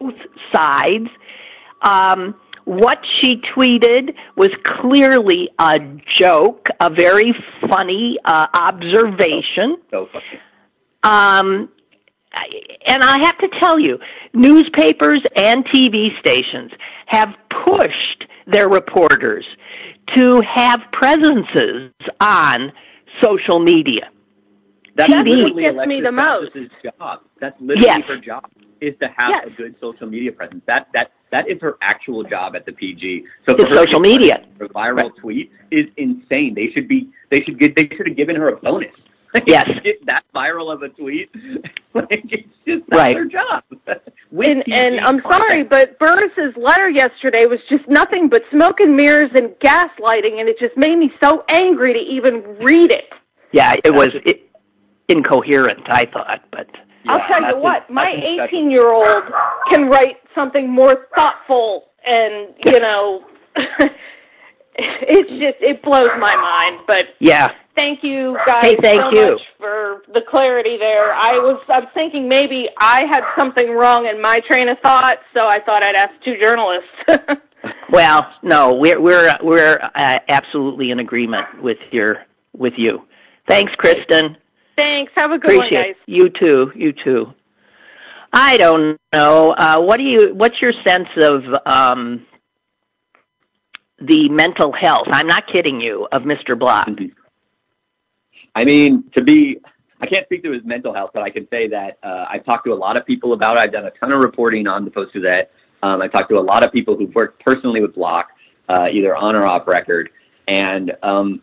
[0.53, 1.09] sides.
[1.83, 5.79] Um, what she tweeted was clearly a
[6.19, 7.33] joke, a very
[7.71, 9.77] funny uh, observation.
[9.90, 10.40] So funny.
[11.05, 11.69] Um,
[12.87, 13.99] and I have to tell you,
[14.35, 16.70] newspapers and TV stations
[17.07, 17.31] have
[17.66, 19.44] pushed their reporters
[20.14, 22.72] to have presences on
[23.22, 24.09] social media.
[24.96, 25.25] That's TV.
[25.29, 26.53] literally Gets Alexis me the most.
[26.99, 27.20] Job.
[27.40, 28.03] That's literally Yes.
[28.09, 28.44] her job
[28.81, 29.46] is to have Yes.
[29.46, 30.62] a good social media presence.
[30.66, 33.25] That that that is her actual job at the PG.
[33.46, 34.44] So It's for her social media.
[34.59, 36.55] her viral tweet is insane.
[36.55, 38.94] They should be they should get they should have given her a bonus.
[39.46, 39.68] Yes.
[39.85, 41.31] get that viral of a tweet.
[41.94, 43.16] like it's just that's Right.
[43.16, 43.62] her job.
[44.38, 49.31] And, and I'm sorry, but Burris's letter yesterday was just nothing but smoke and mirrors
[49.35, 53.05] and gaslighting, and it just made me so angry to even read it.
[53.53, 54.51] Yeah, it was it,
[55.09, 56.66] incoherent, I thought, but
[57.09, 59.22] I'll tell you what, my that's a special- 18 year old
[59.70, 63.25] can write something more thoughtful, and you know,
[64.77, 66.81] it's just it blows my mind.
[66.87, 67.53] But yeah.
[67.77, 69.31] Thank you guys Hey, thank so you.
[69.33, 71.12] much for the clarity there.
[71.12, 75.19] I was I was thinking maybe I had something wrong in my train of thought,
[75.35, 76.91] so I thought I'd ask two journalists.
[77.91, 82.19] Well, no, we're we're we're uh, absolutely in agreement with your
[82.57, 83.01] with you.
[83.49, 84.37] Thanks, Kristen.
[84.77, 85.11] Thanks.
[85.17, 85.91] Have a good one, guys.
[85.91, 85.97] it.
[86.07, 86.71] You too.
[86.77, 87.27] You too.
[88.33, 89.51] I don't know.
[89.51, 90.33] Uh, what do you?
[90.35, 92.25] What's your sense of um,
[93.99, 95.07] the mental health?
[95.11, 96.07] I'm not kidding you.
[96.12, 96.57] Of Mr.
[96.59, 96.89] Block.
[98.57, 99.59] I mean, to be,
[100.01, 102.64] I can't speak to his mental health, but I can say that uh, I've talked
[102.64, 103.61] to a lot of people about it.
[103.61, 105.51] I've done a ton of reporting on the Post Gazette.
[105.83, 108.31] Um, I've talked to a lot of people who've worked personally with Block,
[108.71, 110.09] uh, either on or off record,
[110.49, 111.42] and um,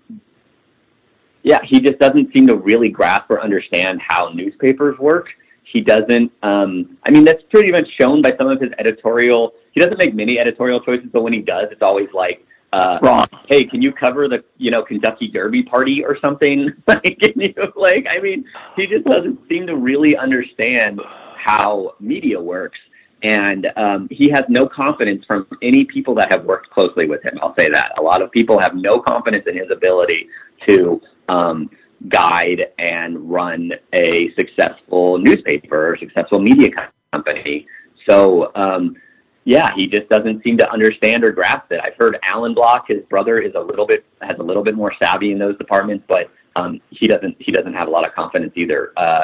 [1.43, 5.27] yeah, he just doesn't seem to really grasp or understand how newspapers work.
[5.71, 6.31] He doesn't.
[6.41, 9.53] Um, I mean, that's pretty much shown by some of his editorial.
[9.71, 12.43] He doesn't make many editorial choices, but when he does, it's always like
[12.73, 13.27] uh, Wrong.
[13.47, 16.69] hey, can you cover the you know Kentucky Derby party or something?
[16.87, 18.05] like, can you like?
[18.09, 20.99] I mean, he just doesn't seem to really understand
[21.37, 22.79] how media works,
[23.21, 27.37] and um, he has no confidence from any people that have worked closely with him.
[27.43, 30.27] I'll say that a lot of people have no confidence in his ability
[30.67, 31.69] to um,
[32.09, 36.71] guide and run a successful newspaper or successful media
[37.11, 37.67] company.
[38.07, 38.51] So.
[38.55, 38.95] Um,
[39.45, 41.79] yeah, he just doesn't seem to understand or grasp it.
[41.83, 44.93] I've heard Allan Block, his brother, is a little bit has a little bit more
[45.01, 48.53] savvy in those departments, but um, he doesn't he doesn't have a lot of confidence
[48.55, 48.93] either.
[48.95, 49.23] Uh,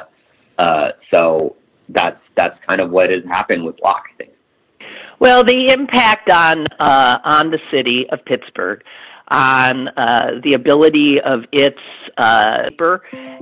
[0.58, 1.56] uh, so
[1.88, 4.04] that's that's kind of what has happened with Block.
[4.14, 4.32] I think.
[5.20, 8.84] Well, the impact on uh, on the city of Pittsburgh.
[9.30, 11.78] on uh, the ability of its
[12.18, 12.70] uh,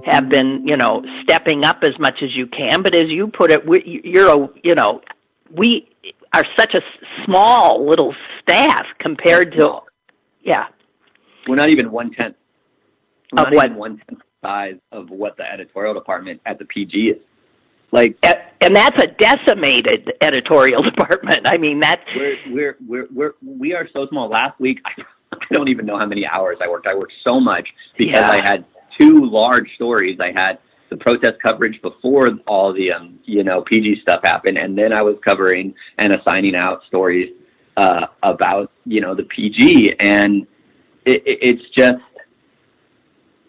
[0.05, 2.83] have been, you know, stepping up as much as you can.
[2.83, 5.01] But as you put it, you're a, you know,
[5.55, 5.89] we
[6.33, 6.81] are such a
[7.25, 9.79] small little staff compared to,
[10.41, 10.65] yeah.
[11.47, 12.35] We're not even one tenth.
[13.31, 13.65] We're of not what?
[13.65, 17.17] even one tenth size of what the editorial department at the PG is.
[17.91, 18.17] Like,
[18.61, 21.47] and that's a decimated editorial department.
[21.47, 24.29] I mean, that's we're we're we're we're we are so small.
[24.29, 25.01] Last week, I,
[25.33, 26.87] I don't even know how many hours I worked.
[26.87, 28.29] I worked so much because Yeah.
[28.29, 28.65] I had
[28.99, 30.19] two large stories.
[30.19, 30.59] I had
[30.89, 35.01] the protest coverage before all the um you know PG stuff happened, and then I
[35.01, 37.33] was covering and assigning out stories
[37.75, 40.47] uh about you know the PG, and
[41.05, 42.01] it, it, it's just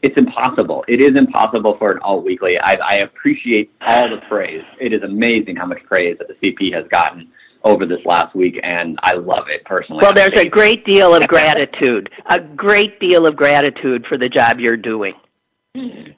[0.03, 0.85] it's impossible.
[0.87, 2.59] It is impossible for an alt weekly.
[2.59, 4.63] I, I appreciate all the praise.
[4.81, 7.31] It is amazing how much praise that the CP has gotten
[7.65, 10.01] over this last week, and I love it personally.
[10.03, 10.15] well.
[10.15, 14.77] There's a great deal of gratitude, a great deal of gratitude for the job you're
[14.77, 15.15] doing.
[15.75, 16.15] And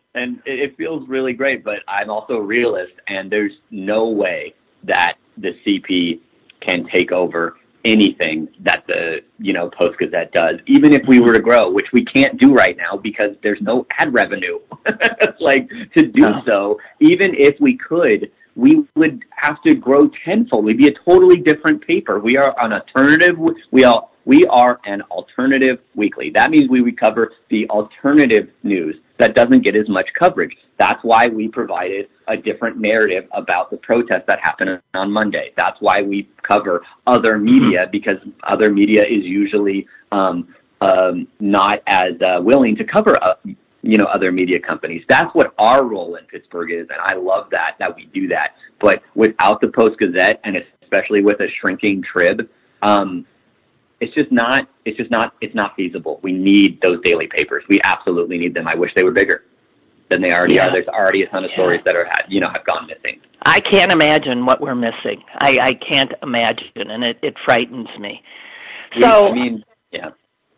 [0.47, 1.65] it, it feels really great.
[1.65, 6.21] But I'm also a realist, and there's no way that the CP
[6.61, 11.33] can take over anything that the you know Post Gazette does, even if we were
[11.33, 14.59] to grow, which we can't do right now because there's no ad revenue.
[15.41, 16.43] like to do No.
[16.47, 18.31] so, even if we could.
[18.57, 20.65] We would have to grow tenfold.
[20.65, 22.19] We'd be a totally different paper.
[22.19, 23.37] We are an alternative.
[23.71, 26.31] We are we are an alternative weekly.
[26.35, 30.57] That means we would cover the alternative news that doesn't get as much coverage.
[30.79, 35.53] That's why we provided a different narrative about the protest that happened on Monday.
[35.57, 42.13] That's why we cover other media because other media is usually um, um, not as
[42.23, 43.35] uh, willing to cover uh,
[43.83, 45.03] you know other media companies.
[45.09, 48.55] That's what our role in Pittsburgh is, and I love that that we do that.
[48.81, 52.49] But without the Post Gazette, and especially with a shrinking Trib,
[52.83, 53.27] um,
[54.01, 56.21] it's just not it's just not it's not feasible.
[56.23, 57.65] We need those daily papers.
[57.69, 58.67] We absolutely need them.
[58.67, 59.45] I wish they were bigger
[60.09, 60.69] than they already Yeah.
[60.69, 60.73] are.
[60.73, 61.57] There's already a ton of Yeah.
[61.57, 63.21] stories that are had you know have gone missing.
[63.43, 65.23] I can't imagine what we're missing.
[65.39, 68.23] I, I can't imagine, and it, it frightens me.
[68.99, 70.11] So I mean, yeah.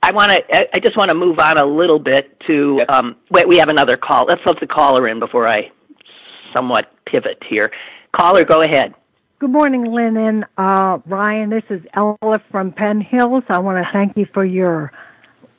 [0.02, 0.56] I want to.
[0.56, 2.76] I- I just want to move on a little bit to.
[2.78, 2.90] Yep.
[2.90, 4.24] Um, wait, we have another call.
[4.26, 5.70] Let's let the caller in before I
[6.54, 7.70] somewhat pivot here.
[8.16, 8.94] Caller, go ahead.
[9.42, 11.50] Good morning, Lynn and uh, Ryan.
[11.50, 13.42] This is Ella from Penn Hills.
[13.48, 14.92] I want to thank you for your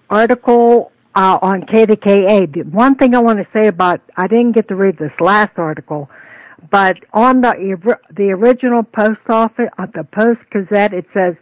[0.10, 2.72] article uh, on KDKA.
[2.72, 6.10] One thing I want to say about I didn't get to read this last article,
[6.72, 11.36] but on the the original post office, uh, the Post Gazette, it says,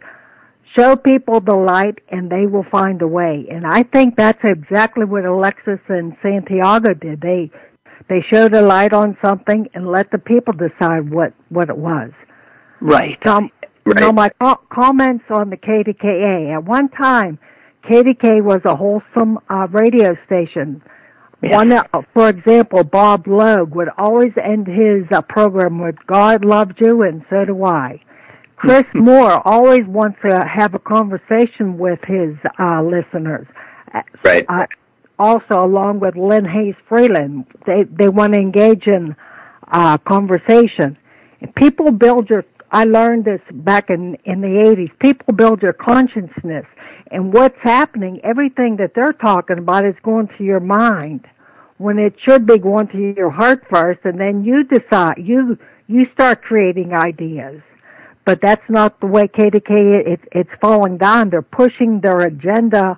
[0.74, 5.04] "Show people the light, and they will find a way." And I think that's exactly
[5.04, 7.20] what Alexis and Santiago did.
[7.20, 7.52] They
[8.08, 12.10] they showed a light on something and let the people decide what what it was.
[12.82, 13.24] Right.
[13.26, 13.50] Um,
[13.84, 13.98] Right.
[13.98, 16.54] Now, my co- comments on the KDKA.
[16.54, 17.36] At one time,
[17.84, 20.80] KDK was a wholesome uh, radio station.
[21.42, 21.56] Yeah.
[21.56, 21.82] One, uh,
[22.14, 27.24] for example, Bob Logue would always end his uh, program with "God loved you, and
[27.28, 28.00] so do I."
[28.56, 33.48] Chris Moore always wants to have a conversation with his uh, listeners.
[33.92, 34.46] Uh, Right.
[34.48, 34.66] uh,
[35.18, 39.16] also, along with Lynn Hayes Freeland, they they want to engage in
[39.72, 40.96] uh, conversation.
[41.56, 42.44] People build your.
[42.72, 44.90] I learned this back in in the '80s.
[44.98, 46.66] People build your consciousness,
[47.10, 48.20] and what's happening?
[48.24, 51.26] Everything that they're talking about is going to your mind,
[51.76, 55.14] when it should be going to your heart first, and then you decide.
[55.18, 57.62] You you start creating ideas.
[58.24, 60.06] But that's not the way KDK.
[60.06, 61.30] It, it's falling down.
[61.30, 62.96] They're pushing their agenda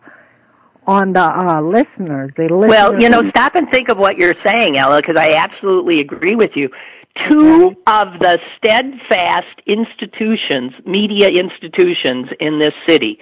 [0.87, 2.31] on the uh, listeners.
[2.37, 2.69] The listeners.
[2.69, 6.35] Well, you know, stop and think of what you're saying, Ella, because I absolutely agree
[6.35, 6.69] with you.
[7.29, 13.19] Two of the steadfast institutions, media institutions in this city,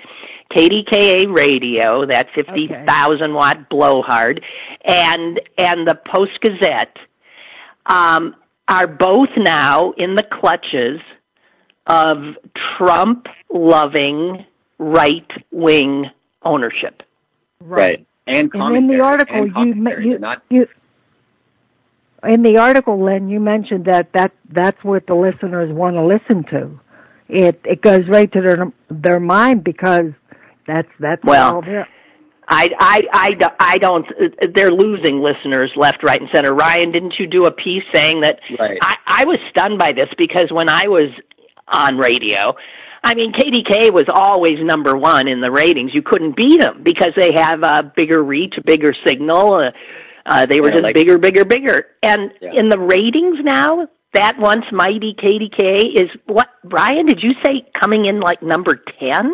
[0.50, 4.42] KDKA Radio, that 50,000 watt blowhard,
[4.84, 6.96] and, and the Post Gazette,
[7.86, 8.34] um,
[8.68, 11.00] are both now in the clutches
[11.86, 12.18] of
[12.78, 14.46] Trump loving
[14.78, 16.06] right wing
[16.42, 17.02] ownership.
[17.60, 18.06] Right.
[18.26, 20.66] And And in the article, you you not you
[22.24, 26.44] in the article, Lynn, you mentioned that that that's what the listeners want to listen
[26.50, 26.80] to.
[27.28, 30.12] It it goes right to their their mind because
[30.66, 31.88] that's that's Well, all there.
[32.48, 34.06] I, I, I, do- I don't,
[34.54, 36.52] they're losing listeners left, right, and center.
[36.52, 38.40] Ryan, didn't you do a piece saying that?
[38.58, 38.78] Right.
[38.82, 41.08] I, I was stunned by this because when I was
[41.68, 42.54] on radio,
[43.02, 45.92] I mean, KDK was always number one in the ratings.
[45.94, 49.54] You couldn't beat them because they have a bigger reach, a bigger signal.
[49.54, 49.70] Uh,
[50.26, 51.86] uh, they were Yeah, just like- bigger, bigger, bigger.
[52.02, 52.52] And Yeah.
[52.54, 57.06] in the ratings now, that once mighty KDK is what, Brian?
[57.06, 59.32] did you say coming in like number 10?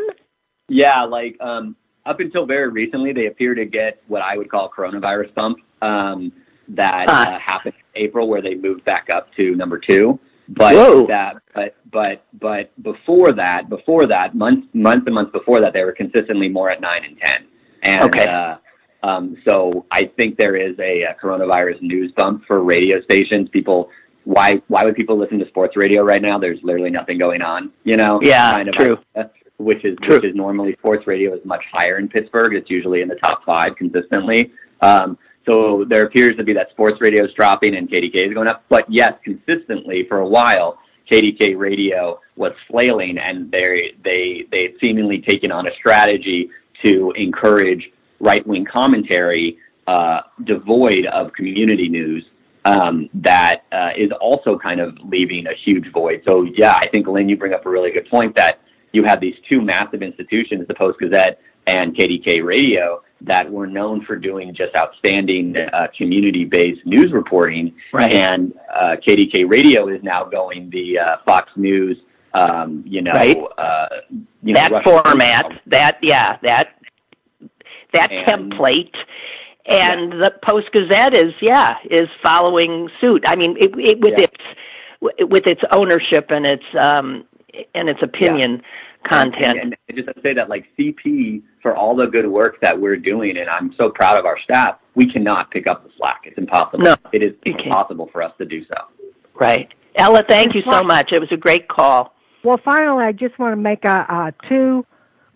[0.68, 4.70] Yeah, like um up until very recently, they appear to get what I would call
[4.70, 6.32] coronavirus bump um,
[6.68, 7.34] that Ah.
[7.34, 10.18] uh, happened in April, where they moved back up to number two.
[10.48, 11.06] But Whoa.
[11.08, 15.84] that, but but but before that, before that, months months and months before that, they
[15.84, 17.44] were consistently more at nine and ten.
[17.82, 18.26] And Okay.
[18.26, 18.56] uh,
[19.02, 23.48] um, so I think there is a, a coronavirus news bump for radio stations.
[23.50, 23.90] People,
[24.24, 26.38] why why would people listen to sports radio right now?
[26.38, 27.70] There's literally nothing going on.
[27.84, 28.98] You know, Yeah, kind of true.
[29.16, 30.16] idea, which is True.
[30.16, 32.54] which is normally sports radio is much higher in Pittsburgh.
[32.54, 34.52] It's usually in the top five consistently.
[34.80, 38.48] Um, so there appears to be that sports radio is dropping and KDKA is going
[38.48, 38.64] up.
[38.68, 40.78] But yes, consistently for a while,
[41.10, 46.50] KDKA radio was flailing, and they they they seemingly taken on a strategy
[46.84, 52.24] to encourage right wing commentary uh, devoid of community news.
[52.64, 56.22] Um, that uh, is also kind of leaving a huge void.
[56.26, 58.60] So yeah, I think Lynn, you bring up a really good point that
[58.92, 64.04] you have these two massive institutions, the Post Gazette and KDKA Radio, that were known
[64.04, 67.74] for doing just outstanding uh, community-based news reporting.
[67.92, 68.12] Right.
[68.12, 71.96] And uh, KDKA Radio is now going the uh, Fox News,
[72.34, 73.36] um, you know, Right.
[73.56, 73.86] uh,
[74.42, 76.77] you know, that Russian- format, that yeah, that
[77.92, 78.94] that And- template,
[79.66, 83.22] and the Post Gazette is yeah is following suit.
[83.26, 84.24] I mean, it, it, with Yeah.
[84.24, 87.24] its with its ownership and its um
[87.74, 88.62] and its opinion
[89.08, 89.58] content.
[89.60, 92.96] And, and just to say that, like CP, for all the good work that we're
[92.96, 96.22] doing, and I'm so proud of our staff, we cannot pick up the slack.
[96.24, 96.84] It's impossible.
[96.84, 98.74] No, it is you impossible for us to do so.
[99.34, 100.24] Right, Ella.
[100.28, 101.12] Thank you so much.
[101.12, 102.12] It was a great call.
[102.44, 104.84] Well, finally, I just want to make a, uh, two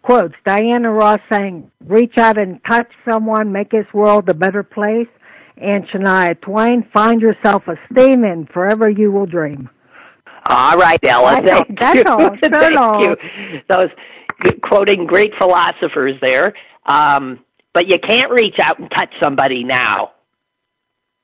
[0.03, 0.35] quotes.
[0.45, 5.09] Diana Ross saying, reach out and touch someone, make this world a better place.
[5.57, 9.69] And Shania Twain, find yourself a steam and forever you will dream.
[10.47, 11.41] All right, Ella.
[11.45, 11.79] That's Thank all.
[11.81, 12.05] That's you.
[12.07, 12.37] all.
[12.43, 13.01] So Thank long.
[13.01, 13.17] you.
[13.69, 13.88] Those
[14.62, 16.55] quoting great philosophers there.
[16.87, 20.12] Um, but you can't reach out and touch somebody now.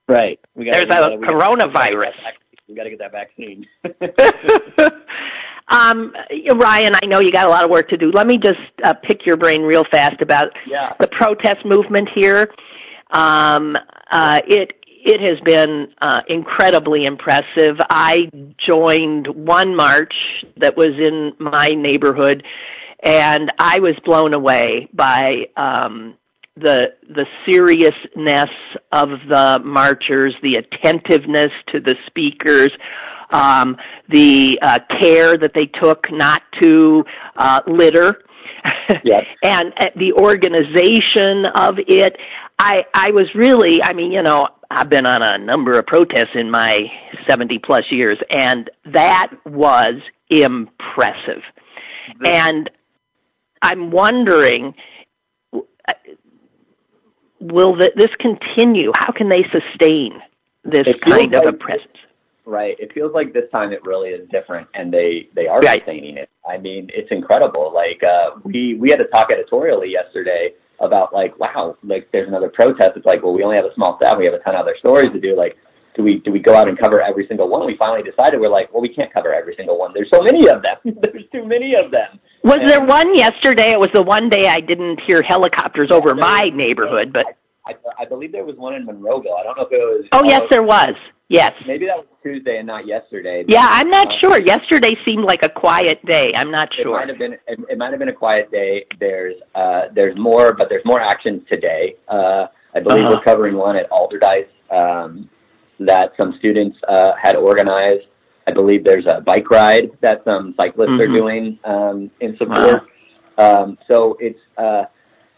[0.09, 0.41] Right.
[0.55, 2.13] We There's a coronavirus.
[2.69, 3.67] We got to get that vaccine.
[5.71, 6.13] um,
[6.57, 8.11] Ryan, I know you got a lot of work to do.
[8.13, 10.95] Let me just uh, pick your brain real fast about Yeah.
[11.01, 12.49] the protest movement here.
[13.11, 13.77] Um,
[14.11, 14.73] uh, it
[15.05, 17.77] it has been uh, incredibly impressive.
[17.89, 18.31] I
[18.67, 20.13] joined one march
[20.57, 22.43] that was in my neighborhood,
[23.03, 26.15] and I was blown away by um,
[26.57, 28.51] the the seriousness
[28.93, 32.71] of the marchers, the attentiveness to the speakers,
[33.31, 37.05] the uh, care that they took not to
[37.37, 38.23] uh, litter,
[39.05, 39.25] Yes.
[39.43, 42.17] and uh, the organization of it.
[42.59, 46.35] I I was really, I mean, you know, I've been on a number of protests
[46.35, 46.87] in my
[47.27, 49.95] 70 plus years, and that was
[50.29, 51.43] impressive.
[52.25, 52.71] And
[53.63, 54.75] I'm wondering,
[57.41, 58.93] will this continue?
[58.95, 60.21] How can they sustain
[60.65, 61.87] this It kind of a presence?
[62.49, 62.77] Right.
[62.81, 65.81] It feels like this time it really is different, and they they are Right.
[65.83, 66.31] sustaining it.
[66.49, 67.71] I mean, it's incredible.
[67.75, 72.49] Like uh, we we had to talk editorially yesterday about like, wow, like there's another
[72.49, 72.93] protest.
[72.97, 74.17] It's like, well, we only have a small staff.
[74.17, 75.37] We have a ton of other stories to do.
[75.37, 75.59] Like,
[75.95, 77.67] do we do we go out and cover every single one?
[77.67, 79.93] We finally decided we're like, well, we can't cover every single one.
[79.93, 80.77] There's so many of them.
[81.03, 82.19] there's too many of them.
[82.45, 83.73] Was And- there one yesterday?
[83.73, 87.27] It was the one day I didn't hear helicopters over my neighborhood, but
[87.67, 89.39] I, I believe there was one in Monroeville.
[89.39, 90.07] I don't know if it was.
[90.13, 90.95] oh yes, there was.
[91.29, 91.53] Yes.
[91.67, 93.45] Maybe that was Tuesday and not yesterday.
[93.49, 94.39] Yeah, I'm not Uh, sure.
[94.39, 96.33] Yesterday seemed like a quiet day.
[96.35, 96.87] I'm not sure.
[96.87, 97.33] It might have been.
[97.47, 98.87] It, it might have been a quiet day.
[98.99, 101.97] There's uh, there's more, but there's more action today.
[102.09, 103.17] Uh, I believe Uh-huh.
[103.19, 105.29] we're covering one at Allderdice um,
[105.81, 108.07] that some students uh, had organized.
[108.47, 111.13] I believe there's a bike ride that some cyclists are Mhm.
[111.15, 112.85] doing um, in support.
[113.37, 114.85] Um, so it's uh,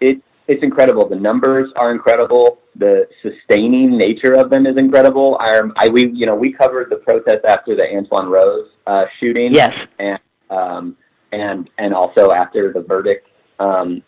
[0.00, 1.09] it it's incredible.
[1.09, 2.60] The numbers are incredible.
[2.76, 5.37] The sustaining nature of them is incredible.
[5.40, 9.52] I, I we you know we covered the protest after the Antwon Rose uh, shooting
[9.52, 9.72] Yes.
[9.98, 10.18] and
[10.50, 10.96] um,
[11.33, 13.28] and and also after the verdict,
[13.59, 14.02] um,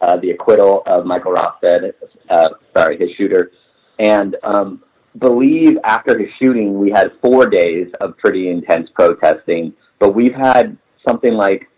[0.00, 1.92] uh, the acquittal of Michael Rosfeld,
[2.28, 3.52] uh, sorry, his shooter,
[3.98, 4.82] and um,
[5.18, 10.76] believe after his shooting we had four days of pretty intense protesting, but we've had
[11.06, 11.68] something like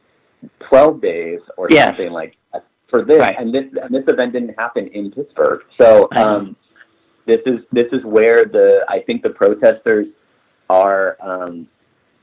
[0.69, 1.89] twelve days or Yes.
[1.89, 2.40] something like that
[2.91, 3.37] for this, Right.
[3.39, 6.09] and this and this event didn't happen in Pittsburgh, so.
[6.13, 6.57] Um,
[7.27, 10.07] this is this is where the I think the protesters
[10.69, 11.69] are um,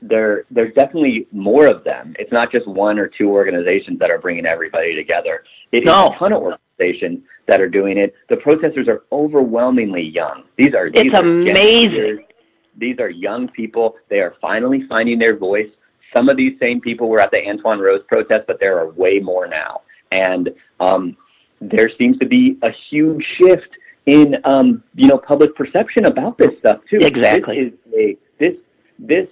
[0.02, 2.14] there there's definitely more of them.
[2.18, 5.44] It's not just one or two organizations that are bringing everybody together.
[5.72, 6.12] It is No.
[6.14, 8.14] a ton of organizations that are doing it.
[8.28, 10.42] The protesters are overwhelmingly young.
[10.56, 12.24] These are these It's are amazing.
[12.76, 13.96] These are young people.
[14.08, 15.68] They are finally finding their voice.
[16.14, 19.20] Some of these same people were at the Antwon Rose protest, but there are way
[19.20, 19.82] more now.
[20.10, 20.50] And
[20.80, 21.16] um,
[21.60, 23.68] there seems to be a huge shift
[24.06, 26.98] in um, you know public perception about this stuff too.
[27.00, 27.70] Exactly.
[27.70, 28.54] This is a this
[28.98, 29.28] this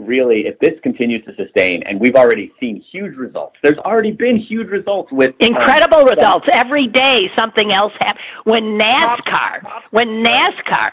[0.00, 3.56] really, if this continues to sustain, and we've already seen huge results.
[3.62, 7.30] There's already been huge results with incredible um, results every day.
[7.36, 9.82] Something else happens when NASCAR.
[9.90, 10.90] When NASCAR.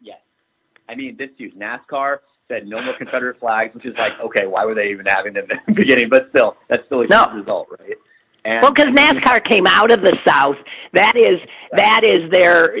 [0.00, 0.18] Yes,
[0.88, 2.18] I mean this huge NASCAR
[2.48, 5.44] said no more Confederate flags, which is like okay, why were they even having them
[5.50, 6.08] in the beginning?
[6.08, 7.32] But still, that's still a huge no.
[7.34, 7.96] result, right?
[8.44, 10.56] And, well, because NASCAR came out of the South.
[10.92, 11.40] That is
[11.72, 12.74] that is their.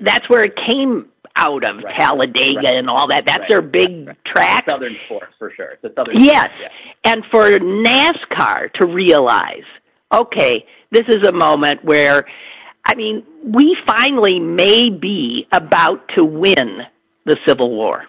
[0.00, 1.96] That's where it came out of right.
[1.96, 2.76] Talladega right.
[2.76, 3.24] and all that.
[3.24, 3.48] That's right.
[3.48, 4.64] their big track.
[4.66, 5.70] Southern sport for sure.
[5.72, 6.22] It's a southern.
[6.22, 6.72] Yes, sport,
[7.04, 7.12] yeah.
[7.12, 9.64] and for NASCAR to realize,
[10.12, 12.24] okay, this is a moment where,
[12.84, 16.80] I mean, we finally may be about to win
[17.24, 18.04] the Civil War.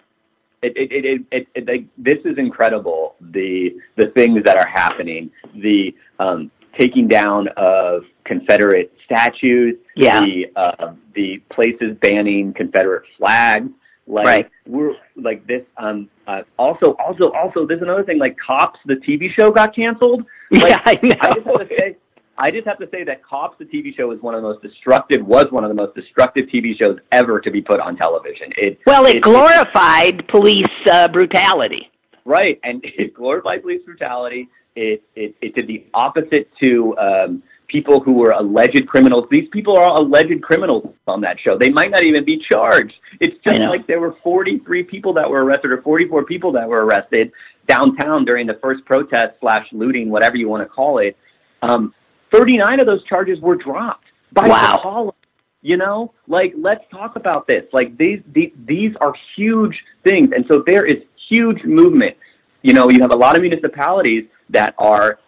[0.61, 3.15] It, it, it, it, it, like, this is incredible.
[3.21, 5.31] The the things that are happening.
[5.55, 10.21] The um, taking down of Confederate statues, yeah.
[10.21, 13.69] the uh, the places banning Confederate flags.
[14.07, 14.49] Like right.
[14.65, 15.61] we're like this.
[15.77, 16.09] Um.
[16.27, 18.19] Uh, also, also, also, there's another thing.
[18.19, 20.25] Like Cops, the TV show got canceled.
[20.51, 21.15] Like, yeah, I know.
[21.21, 21.97] I just have to say,
[22.39, 24.63] I just have to say that Cops, the TV show, is one of the most
[24.63, 25.23] destructive.
[25.25, 28.51] Was one of the most destructive TV shows ever to be put on television.
[28.57, 31.91] It well, it, it glorified it, police uh, brutality.
[32.25, 34.49] Right, and it glorified police brutality.
[34.79, 39.25] It it it did the opposite to um, people who were alleged criminals.
[39.29, 41.57] These people are all alleged criminals on that show.
[41.57, 42.93] They might not even be charged.
[43.19, 46.85] It's just like there were 43 people that were arrested or 44 people that were
[46.85, 47.33] arrested
[47.67, 51.17] downtown during the first protest slash looting, whatever you want to call it.
[51.61, 51.93] Um,
[52.31, 54.77] 39 of those charges were dropped by wow.
[54.77, 55.15] the call.
[55.61, 57.65] You know, like let's talk about this.
[57.73, 62.15] Like these, these these are huge things, and so there is huge movement.
[62.61, 65.19] You know, you have a lot of municipalities that are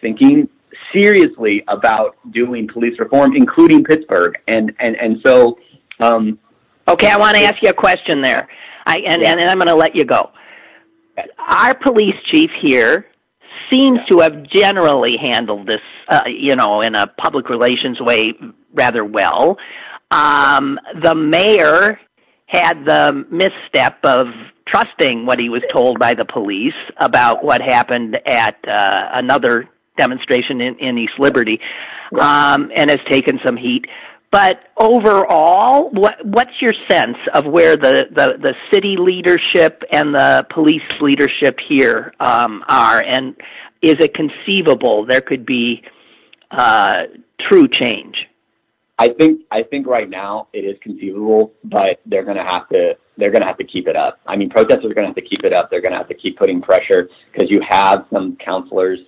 [0.00, 0.48] thinking
[0.92, 5.58] seriously about doing police reform, including Pittsburgh, and and and so.
[6.00, 6.38] Um,
[6.88, 8.48] okay, I want to ask you a question there,
[8.86, 9.32] I, and, yeah.
[9.32, 10.30] and I'm going to let you go.
[11.38, 13.06] Our police chief here
[13.70, 18.34] seems to have generally handled this, uh, you know, in a public relations way
[18.72, 19.58] rather well.
[20.10, 21.98] Um, the mayor
[22.52, 24.26] had the misstep of
[24.68, 30.60] trusting what he was told by the police about what happened at uh, another demonstration
[30.60, 31.58] in, in East Liberty,
[32.20, 33.86] um, and has taken some heat.
[34.30, 40.46] But overall, what, what's your sense of where the, the, the city leadership and the
[40.52, 43.34] police leadership here um, are, and
[43.82, 45.82] is it conceivable there could be
[46.50, 47.02] uh,
[47.40, 48.26] true change?
[49.02, 52.92] I think I think right now it is conceivable, but they're going to have to
[53.18, 54.20] they're to have to keep it up.
[54.28, 55.70] I mean, protesters are going to have to keep it up.
[55.70, 59.00] They're going to have to keep putting pressure because you have some counselors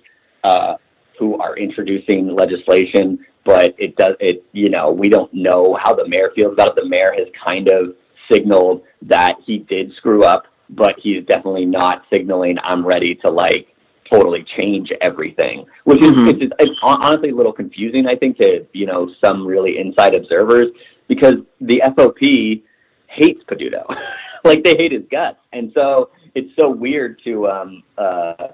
[0.43, 0.75] uh,
[1.17, 4.43] who are introducing legislation, but it does it.
[4.51, 6.75] You know, we don't know how the mayor feels about it.
[6.75, 7.95] The mayor has kind of
[8.29, 13.69] signaled that he did screw up, but he's definitely not signaling I'm ready to like
[14.09, 16.27] totally change everything, which is, Mhm.
[16.27, 20.13] which is it's honestly a little confusing, I think, to, you know, some really inside
[20.13, 20.67] observers
[21.07, 22.63] because the FOP
[23.07, 23.83] hates Peduto.
[24.43, 25.39] like they hate his guts.
[25.53, 28.49] And so it's so weird to, um, uh,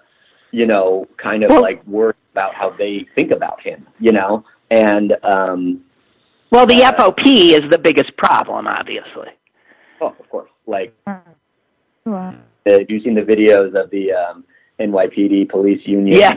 [0.52, 4.44] you know, kind of Well- like worry about how they think about him, you know?
[4.70, 5.82] And, um,
[6.52, 9.30] Well, the Uh, FOP is the biggest problem, obviously.
[10.02, 11.20] oh, of course, like, uh,
[12.66, 14.44] have you seen the videos of the, um,
[14.90, 16.18] NYPD police union?
[16.20, 16.36] Yes.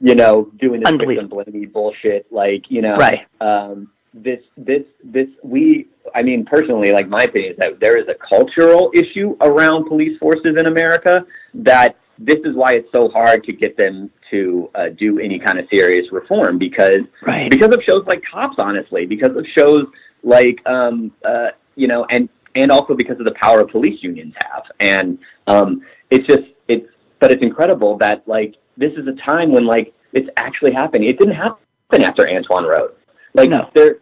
[0.00, 3.20] you know, doing this victim blamey bullshit, like, you know, Right.
[3.40, 8.06] um, this, this, this, we, I mean, personally, like my opinion is that there is
[8.08, 13.44] a cultural issue around police forces in America that this is why it's so hard
[13.44, 17.50] to get them to uh, do any kind of serious reform because, Right.
[17.50, 19.86] because of shows like Cops, honestly, because of shows
[20.22, 24.64] like, um, uh, you know, and, and also because of the power police unions have.
[24.80, 26.86] And, um, it's just, it's,
[27.24, 31.08] but it's incredible that like this is a time when like it's actually happening.
[31.08, 32.92] It didn't happen after Antwon Rose.
[33.32, 33.70] Like No.
[33.74, 33.96] there,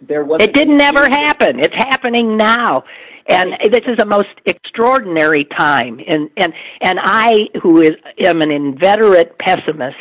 [0.00, 0.40] there was.
[0.40, 1.58] It didn't ever happen.
[1.58, 2.84] It's happening now.
[3.26, 6.00] And this is a most extraordinary time.
[6.06, 9.96] And, and, and I, who is, am an inveterate pessimist,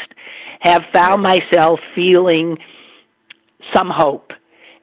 [0.60, 2.58] have found myself feeling
[3.74, 4.32] some hope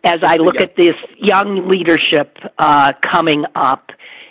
[0.02, 0.64] as I look Yeah.
[0.64, 3.89] at this young leadership, uh, coming up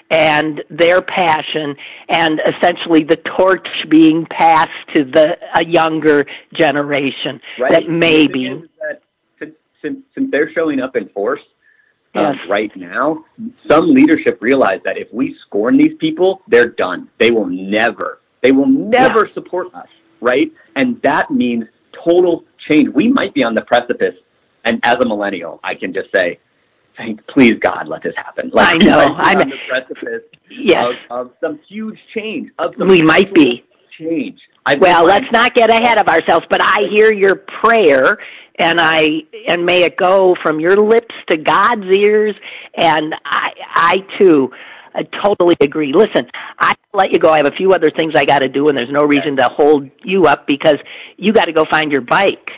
[0.09, 1.75] and their passion
[2.07, 7.71] and essentially the torch being passed to the, a younger generation Right.
[7.71, 9.01] that maybe, that
[9.39, 11.41] since, since, since they're showing up in force
[12.15, 12.49] um, Yes.
[12.49, 13.23] right now,
[13.67, 17.07] some leadership realize that if we scorn these people, they're done.
[17.19, 19.87] They will never, they will never support us,
[20.21, 20.51] right?
[20.75, 21.65] And that means
[22.03, 22.89] total change.
[22.95, 24.15] We might be on the precipice.
[24.65, 26.39] And as a millennial, I can just say,
[26.99, 28.51] thank, please God, let this happen.
[28.53, 28.99] Like, I know.
[28.99, 30.85] I'm on the precipice yes.
[31.09, 32.51] of, of some huge change.
[32.59, 33.63] Of some we might be
[33.97, 34.39] change.
[34.65, 36.45] I've well, let's not get ahead of ourselves.
[36.49, 38.17] But I hear your prayer,
[38.57, 42.35] and I and may it go from your lips to God's ears.
[42.75, 44.51] And I, I too.
[44.93, 45.93] I totally agree.
[45.93, 46.27] Listen,
[46.59, 47.29] I let you go.
[47.29, 49.43] I have a few other things I got to do, and there's no reason to
[49.43, 50.77] hold you up because
[51.15, 52.49] you got to go find your bike.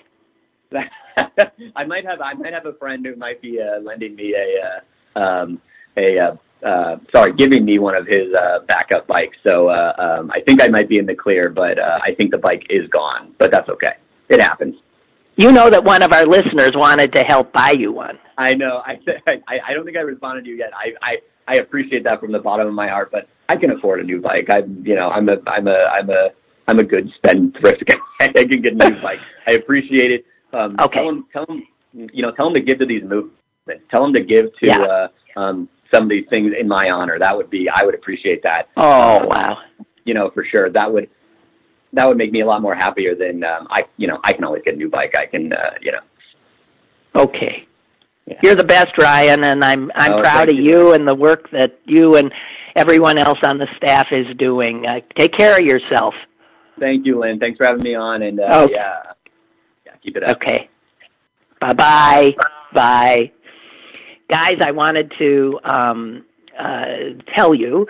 [1.75, 5.19] I might have I might have a friend who might be uh, lending me a
[5.19, 5.61] uh, um,
[5.97, 6.35] a uh,
[6.65, 9.37] uh, sorry, giving me one of his uh, backup bikes.
[9.43, 12.31] So uh, um, I think I might be in the clear, but uh, I think
[12.31, 13.33] the bike is gone.
[13.39, 13.93] But that's okay.
[14.29, 14.75] It happens.
[15.37, 18.19] You know that one of our listeners wanted to help buy you one.
[18.37, 18.81] I know.
[18.85, 18.99] I
[19.47, 20.71] I, I don't think I responded to you yet.
[20.75, 21.15] I, I
[21.47, 24.21] I appreciate that from the bottom of my heart, but I can afford a new
[24.21, 24.49] bike.
[24.49, 26.29] I'm you know I'm a I'm a I'm a
[26.67, 27.85] I'm a good spendthrift.
[27.87, 27.95] Guy.
[28.19, 29.19] I can get a new bike.
[29.47, 30.25] I appreciate it.
[30.53, 30.99] Um, okay.
[30.99, 33.33] Tell them, tell them, you know, tell them to give to these movements.
[33.89, 34.81] Tell them to give to yeah.
[34.81, 35.07] uh,
[35.39, 37.17] um, some of these things in my honor.
[37.19, 38.69] That would be, I would appreciate that.
[38.77, 39.59] Oh wow!
[40.05, 41.09] You know, for sure, that would
[41.93, 43.85] that would make me a lot more happier than um, I.
[43.97, 45.15] You know, I can always get a new bike.
[45.15, 46.01] I can, uh, you know.
[47.15, 47.67] Okay.
[48.25, 48.39] Yeah.
[48.43, 50.63] You're the best, Ryan, and I'm I'm oh, proud of you.
[50.63, 52.31] you and the work that you and
[52.75, 54.85] everyone else on the staff is doing.
[54.85, 56.13] Uh, take care of yourself.
[56.79, 57.39] Thank you, Lynn.
[57.39, 58.73] Thanks for having me on, and uh, okay.
[58.73, 59.13] yeah,
[60.03, 60.37] keep it up.
[60.37, 60.69] Okay.
[61.59, 62.35] Bye bye.
[62.73, 63.31] Bye
[64.31, 66.25] guys, I wanted to um,
[66.57, 66.85] uh,
[67.35, 67.85] tell you,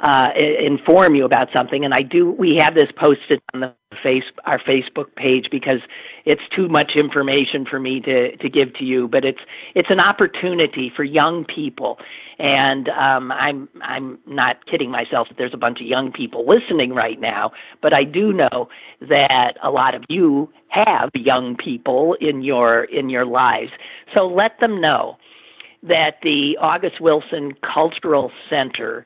[0.00, 0.28] uh,
[0.60, 2.30] inform you about something, and I do.
[2.32, 5.78] We have this posted on the face our Facebook page because
[6.24, 9.08] it's too much information for me to to give to you.
[9.08, 9.40] But it's
[9.74, 11.98] it's an opportunity for young people,
[12.38, 16.94] and um, I'm I'm not kidding myself that there's a bunch of young people listening
[16.94, 17.52] right now.
[17.82, 18.68] But I do know
[19.00, 23.70] that a lot of you have young people in your in your lives,
[24.14, 25.18] so let them know
[25.82, 29.04] that the August Wilson Cultural Center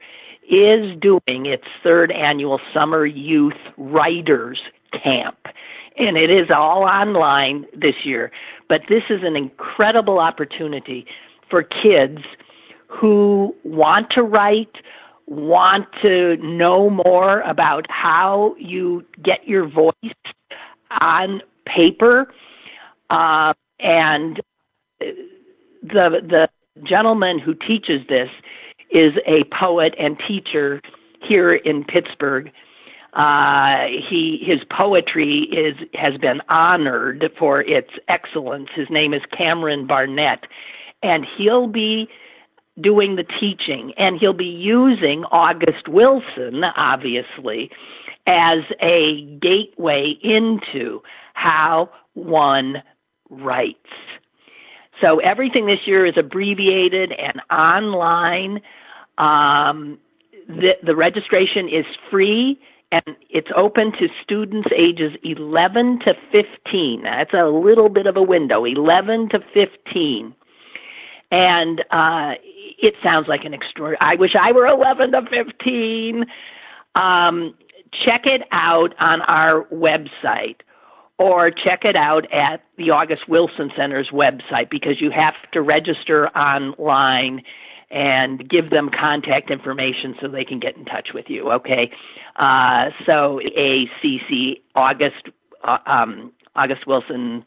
[0.48, 4.60] is doing its third annual Summer Youth Writers
[4.92, 5.36] Camp.
[5.98, 8.30] And it is all online this year.
[8.68, 11.06] But this is an incredible opportunity
[11.50, 12.18] for kids
[12.86, 14.74] who want to write,
[15.26, 19.94] want to know more about how you get your voice
[20.90, 22.32] on paper,
[23.10, 24.40] uh, and
[25.00, 25.28] the
[25.82, 26.48] the
[26.84, 28.28] gentleman who teaches this
[28.90, 30.80] is a poet and teacher
[31.22, 32.50] here in Pittsburgh.
[33.18, 38.68] Uh, he his poetry is has been honored for its excellence.
[38.76, 40.44] His name is Cameron Barnett,
[41.02, 42.08] and he'll be
[42.80, 47.72] doing the teaching, and he'll be using August Wilson, obviously,
[48.24, 51.02] as a gateway into
[51.34, 52.84] how one
[53.30, 53.78] writes.
[55.02, 58.60] So everything this year is abbreviated and online.
[59.16, 59.98] Um,
[60.46, 62.60] the, the registration is free
[62.90, 67.02] and it's open to students ages 11 to 15.
[67.02, 70.34] That's a little bit of a window, 11 to 15.
[71.30, 73.98] And uh, it sounds like an extraordinary.
[74.00, 76.24] I wish I were 11 to 15.
[76.94, 77.54] Um,
[78.04, 80.60] check it out on our website
[81.18, 86.28] or check it out at the August Wilson Center's website because you have to register
[86.28, 87.42] online
[87.90, 91.50] and give them contact information so they can get in touch with you.
[91.52, 91.90] Okay,
[92.38, 95.28] uh, so ACC August
[95.62, 97.44] uh, um, August Wilson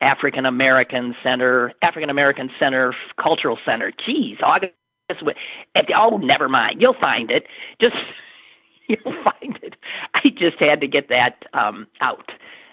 [0.00, 3.92] African American Center African American Center Cultural Center.
[4.06, 4.74] Geez, August.
[5.96, 6.82] Oh, never mind.
[6.82, 7.46] You'll find it.
[7.80, 7.96] Just
[8.88, 9.74] you'll find it.
[10.14, 12.30] I just had to get that um, out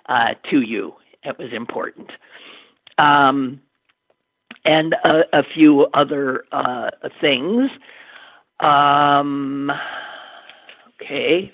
[0.07, 0.95] uh, to you.
[1.23, 2.11] It was important.
[2.97, 3.61] Um,
[4.63, 6.89] and a, a, few other uh,
[7.21, 7.69] things.
[8.59, 9.71] Um,
[11.01, 11.53] okay.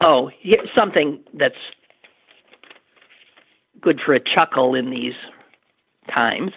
[0.00, 0.30] Oh,
[0.76, 1.54] something that's
[3.80, 5.14] good for a chuckle in these
[6.12, 6.52] times.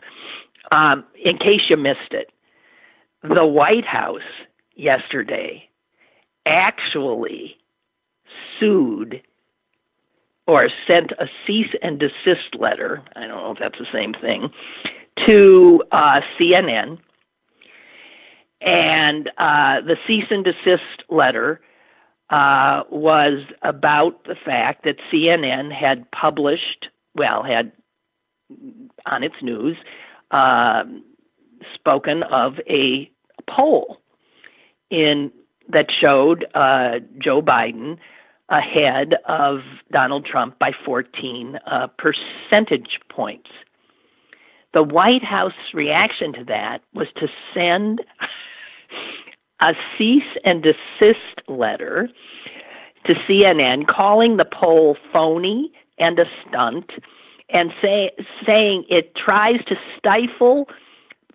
[0.72, 2.32] Um, in case you missed it,
[3.24, 4.22] the White House
[4.76, 5.70] yesterday
[6.46, 7.58] actually
[8.60, 9.22] sued
[10.48, 13.04] or sent a cease and desist letter.
[13.16, 14.50] I don't know if that's the same thing
[15.28, 17.00] to uh, CNN,
[18.62, 21.62] and uh, the cease and desist letter
[22.30, 27.72] uh, was about the fact that CNN had published, well, had
[29.06, 29.78] on its news
[30.32, 30.84] uh,
[31.74, 33.12] spoken of a
[33.50, 33.98] poll
[34.90, 35.32] in
[35.70, 37.98] that showed uh, Joe Biden
[38.50, 39.60] ahead of
[39.92, 43.50] Donald Trump by 14 uh, percentage points.
[44.74, 48.02] The White House reaction to that was to send
[49.62, 52.10] a cease and desist letter
[53.06, 56.92] to CNN calling the poll phony and a stunt
[57.50, 58.12] and say,
[58.46, 60.68] saying it tries to stifle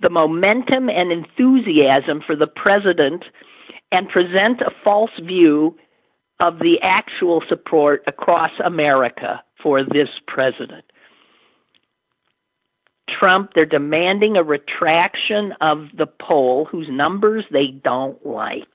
[0.03, 3.25] the momentum and enthusiasm for the president
[3.93, 5.77] and present a false view
[6.41, 10.85] of the actual support across America for this president.
[13.09, 18.67] Trump, they're demanding a retraction of the poll whose numbers they don't like.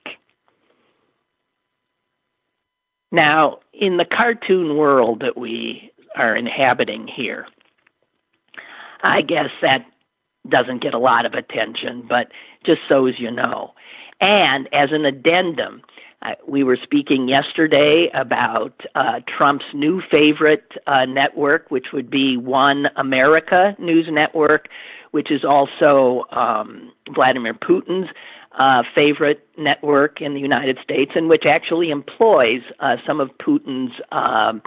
[3.10, 7.46] Now, in the cartoon world that we are inhabiting here,
[9.02, 9.84] I guess that
[10.48, 12.28] doesn't get a lot of attention, but
[12.64, 13.74] just so as you know.
[14.20, 15.82] And as an addendum,
[16.22, 22.36] uh, we were speaking yesterday about uh, Trump's new favorite uh, network, which would be
[22.36, 24.68] One America News Network,
[25.10, 28.08] which is also um, Vladimir Putin's
[28.56, 33.92] uh, favorite network in the United States, and which actually employs uh, some of Putin's
[34.12, 34.62] um,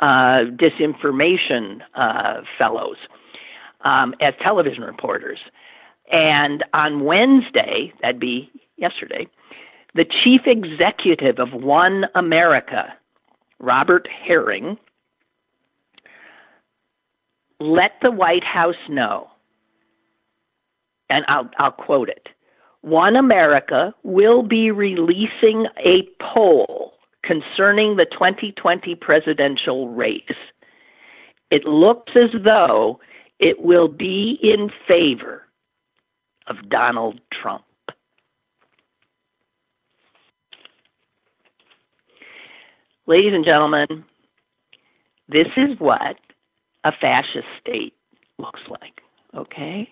[0.00, 1.80] uh, disinformation
[2.58, 2.96] fellows
[3.82, 5.38] um, as television reporters.
[6.10, 9.28] And on Wednesday, that'd be yesterday,
[9.94, 12.94] the chief executive of One America,
[13.58, 14.76] Robert Herring,
[17.60, 19.28] let the White House know,
[21.08, 22.28] and I'll, I'll quote it
[22.80, 30.22] One America will be releasing a poll concerning the 2020 presidential race.
[31.50, 33.00] It looks as though
[33.38, 35.42] it will be in favor
[36.48, 37.64] of Donald Trump.
[43.06, 44.04] Ladies and gentlemen,
[45.28, 46.16] this is what
[46.84, 47.92] a fascist state
[48.38, 49.02] looks like,
[49.34, 49.90] okay?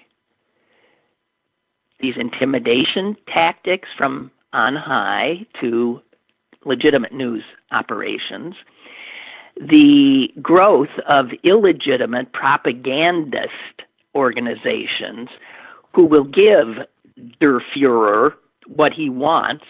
[2.00, 6.00] These intimidation tactics from on high to
[6.64, 8.54] legitimate news operations,
[9.56, 13.82] the growth of illegitimate propagandist
[14.14, 15.28] organizations
[15.94, 16.86] who will give
[17.40, 18.32] Der Fuhrer
[18.66, 19.64] what he wants.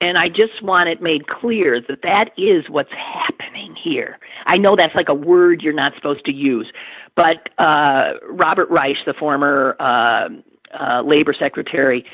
[0.00, 4.18] And I just want it made clear that that is what's happening here.
[4.46, 6.72] I know that's like a word you're not supposed to use,
[7.14, 10.28] but uh, Robert Reich, the former uh,
[10.72, 12.06] uh, labor secretary,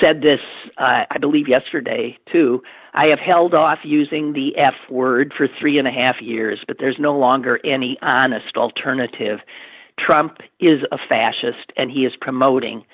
[0.00, 0.40] said this,
[0.76, 2.62] uh, I believe, yesterday too.
[2.94, 6.76] I have held off using the F word for three and a half years, but
[6.78, 9.38] there's no longer any honest alternative.
[9.98, 12.84] Trump is a fascist, and he is promoting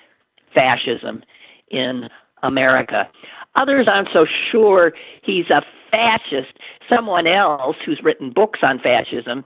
[0.55, 1.24] fascism
[1.68, 2.09] in
[2.42, 3.09] America.
[3.57, 4.92] Others aren't so sure
[5.22, 6.53] he's a fascist.
[6.92, 9.44] Someone else who's written books on fascism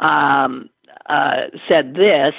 [0.00, 0.68] um,
[1.08, 2.34] uh, said this.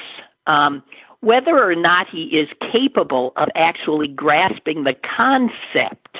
[0.46, 0.84] Um,
[1.22, 6.18] whether or not he is capable of actually grasping the concept,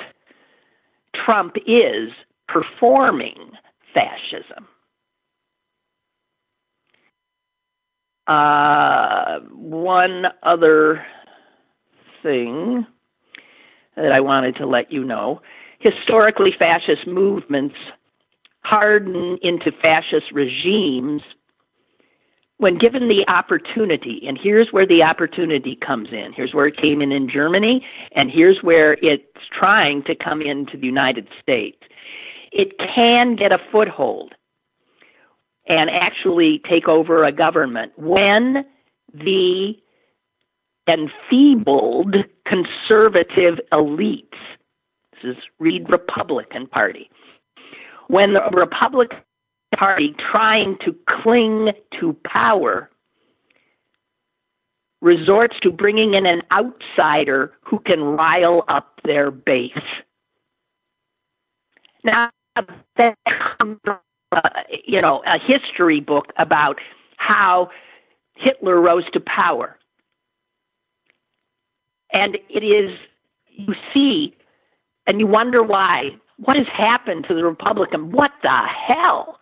[1.14, 2.10] Trump is
[2.48, 3.52] performing
[3.94, 4.66] fascism.
[8.26, 11.06] Uh, one other
[12.22, 12.86] thing
[14.02, 15.40] that I wanted to let you know
[15.78, 17.76] historically, fascist movements
[18.62, 21.22] harden into fascist regimes
[22.58, 26.32] when given the opportunity, and here's where the opportunity comes in.
[26.34, 29.22] Here's where it came in in Germany, and here's where it's
[29.56, 31.78] trying to come into the United States.
[32.50, 34.34] It can get a foothold
[35.68, 38.64] and actually take over a government when
[39.14, 39.74] the
[40.88, 42.16] enfeebled
[42.46, 44.32] conservative elites,
[45.22, 47.10] this is read Republican Party,
[48.08, 49.18] when the Republican
[49.76, 52.90] party trying to cling to power
[55.00, 59.72] resorts to bringing in an outsider who can rile up their base.
[62.02, 62.30] Now,
[64.84, 66.78] you know, a history book about
[67.16, 67.70] how
[68.34, 69.77] Hitler rose to power.
[72.12, 72.96] And it is,
[73.48, 74.34] you see,
[75.06, 76.10] and you wonder why.
[76.38, 78.12] What has happened to the Republican?
[78.12, 79.38] What the hell?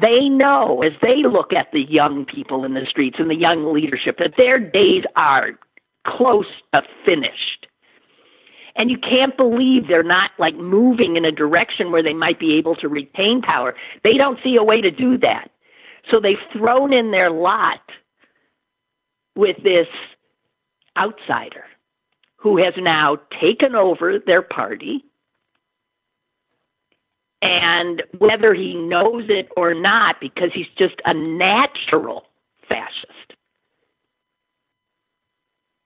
[0.00, 3.72] They know as they look at the young people in the streets and the young
[3.72, 5.50] leadership that their days are
[6.06, 7.66] close to finished.
[8.74, 12.54] And you can't believe they're not like moving in a direction where they might be
[12.56, 13.74] able to retain power.
[14.02, 15.50] They don't see a way to do that.
[16.10, 17.80] So they've thrown in their lot
[19.36, 19.88] with this
[20.96, 21.64] outsider
[22.42, 25.04] who has now taken over their party.
[27.40, 32.24] And whether he knows it or not, because he's just a natural
[32.68, 33.34] fascist.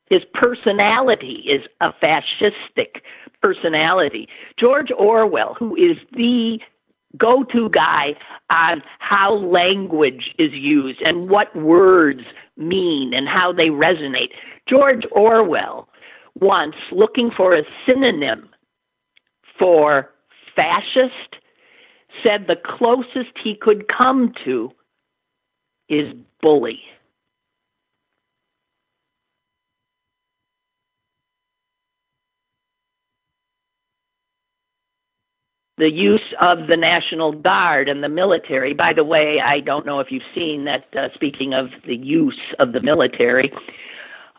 [0.09, 3.03] His personality is a fascistic
[3.43, 4.29] personality.
[4.59, 6.59] George Orwell, who is the
[7.19, 8.15] go to guy
[8.51, 12.21] on how language is used and what words
[12.57, 14.31] mean and how they resonate.
[14.69, 15.89] George Orwell
[16.41, 18.49] once, looking for a synonym
[19.59, 20.11] for
[20.55, 21.37] fascist,
[22.23, 24.71] said the closest he could come to
[25.89, 26.81] is bully.
[35.79, 38.73] the use of the National Guard and the military.
[38.73, 42.41] By the way, I don't know if you've seen that, uh, speaking of the use
[42.59, 43.53] of the military,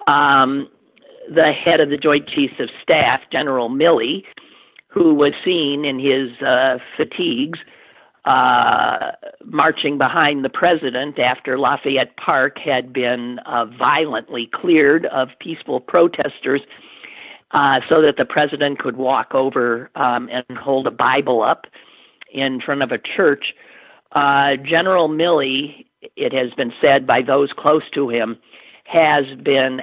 [0.07, 0.67] um,
[1.29, 4.23] the head of the Joint Chiefs of Staff, General Milley,
[4.87, 7.59] who was seen in his uh, fatigues
[8.27, 9.11] uh,
[9.45, 16.61] marching behind the president after Lafayette Park had been uh, violently cleared of peaceful protesters
[17.51, 21.67] uh, so that the president could walk over um, and hold a Bible up
[22.33, 23.53] in front of a church.
[24.11, 25.85] Uh, General Milley,
[26.17, 28.37] it has been said by those close to him,
[28.83, 29.81] has been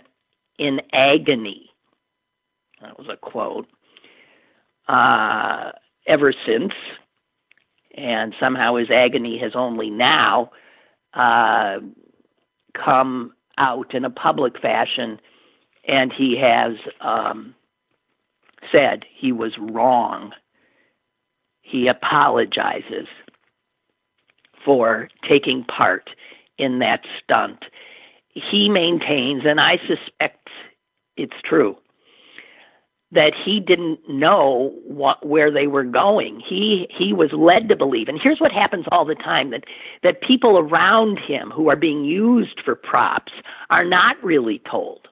[0.59, 1.71] in agony.
[2.81, 3.67] That was a quote.
[4.87, 5.73] Uh,
[6.07, 6.73] ever since,
[7.97, 10.51] and somehow his agony has only now
[11.15, 11.79] uh,
[12.75, 15.21] come out in a public fashion
[15.87, 17.55] and he has um,
[18.73, 20.33] said he was wrong.
[21.63, 23.07] He apologizes
[24.65, 26.11] for taking part
[26.59, 27.65] in that stunt.
[28.31, 30.44] He maintains, and I suspect
[31.17, 31.77] it's true,
[33.13, 36.43] that he didn't know what, where they were going.
[36.47, 38.09] He he was led to believe.
[38.09, 39.65] And here's what happens all the time that
[40.03, 43.33] that people around him who are being used for props
[43.71, 45.09] are not really told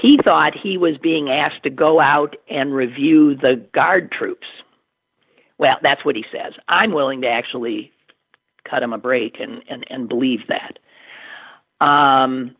[0.00, 4.46] he thought he was being asked to go out and review the guard troops.
[5.58, 6.54] Well, that's what he says.
[6.68, 7.92] I'm willing to actually
[8.68, 10.78] cut him a break and, and, and believe that.
[11.84, 12.56] Um,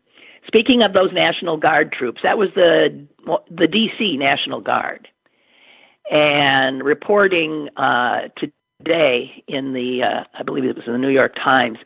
[0.47, 3.07] speaking of those National Guard troops, that was the
[3.49, 5.07] the DC National Guard,
[6.09, 11.35] and reporting uh, today in the uh, I believe it was in the New York
[11.35, 11.77] Times,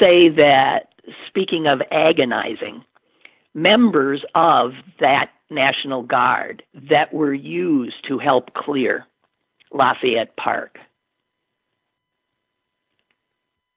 [0.00, 0.94] say that
[1.26, 2.84] speaking of agonizing,
[3.54, 9.06] members of that National Guard that were used to help clear
[9.72, 10.78] Lafayette Park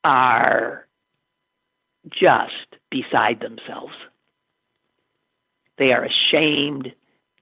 [0.03, 0.86] are
[2.09, 3.93] just beside themselves.
[5.77, 6.93] They are ashamed.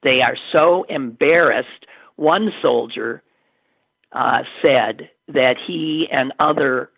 [0.04, 1.86] They are so embarrassed.
[2.16, 3.24] One soldier
[4.12, 6.90] uh, said that he and other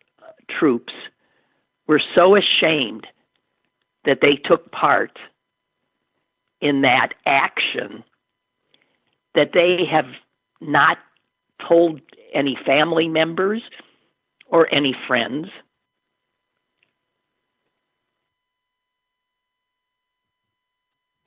[0.60, 0.94] troops
[1.88, 3.08] were so ashamed
[4.06, 5.18] that they took part
[6.62, 8.04] in that action
[9.36, 10.08] that they have
[10.60, 10.98] not
[11.68, 12.02] told
[12.34, 13.62] any family members
[14.48, 15.48] or any friends.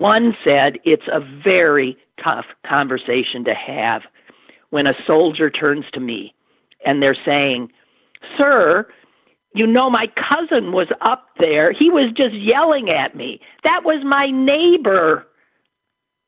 [0.01, 1.95] One said it's a very
[2.25, 4.01] tough conversation to have
[4.71, 6.35] when a soldier turns to me
[6.87, 7.71] and they're saying,
[8.39, 8.89] Sir,
[9.55, 11.73] you know, my cousin was up there.
[11.73, 13.43] He was just yelling at me.
[13.63, 15.27] That was my neighbor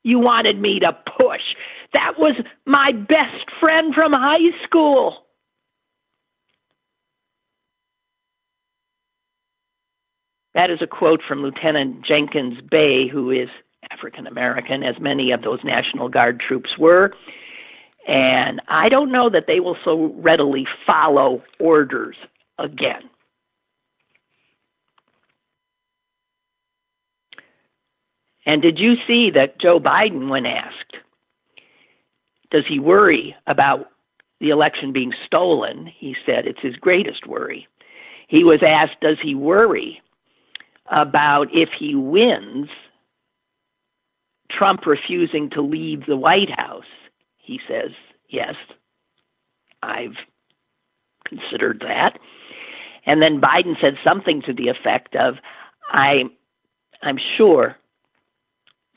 [0.03, 1.57] you wanted me to push.
[1.95, 2.35] That was
[2.67, 5.25] my best friend from high school.
[10.55, 13.49] That is a quote from Lieutenant Jenkins Bay, who is
[13.91, 17.13] African American, as many of those National Guard troops were.
[18.07, 22.17] And I don't know that they will so readily follow orders
[22.59, 23.09] again.
[28.45, 30.97] And did you see that Joe Biden, when asked,
[32.51, 33.89] does he worry about
[34.41, 35.87] the election being stolen?
[35.87, 37.69] He said it's his greatest worry.
[38.27, 40.03] He was asked, does he worry
[40.91, 42.69] about if he wins,
[44.51, 46.85] Trump refusing to leave the White House?
[47.39, 47.91] He says,
[48.29, 48.55] yes,
[49.83, 50.17] I've
[51.27, 52.19] considered that.
[53.07, 55.35] And then Biden said something to the effect of,
[55.89, 56.25] I,
[57.03, 57.77] I'm sure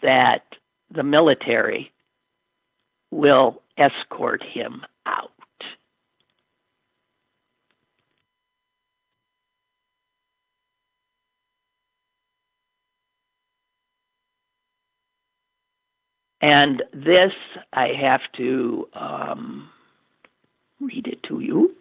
[0.01, 0.43] that
[0.91, 1.91] the military
[3.11, 5.31] will escort him out.
[16.45, 17.31] And this,
[17.73, 19.67] I have to um,
[20.79, 21.75] read it to you.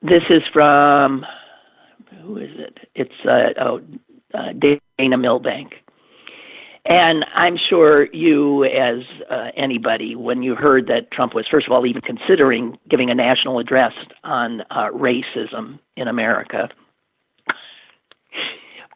[0.00, 1.26] This is from,
[2.22, 2.78] who is it?
[2.94, 3.80] It's uh, oh,
[4.32, 5.72] uh, Dana Milbank.
[6.84, 11.72] And I'm sure you, as uh, anybody, when you heard that Trump was, first of
[11.72, 16.68] all, even considering giving a national address on uh, racism in America,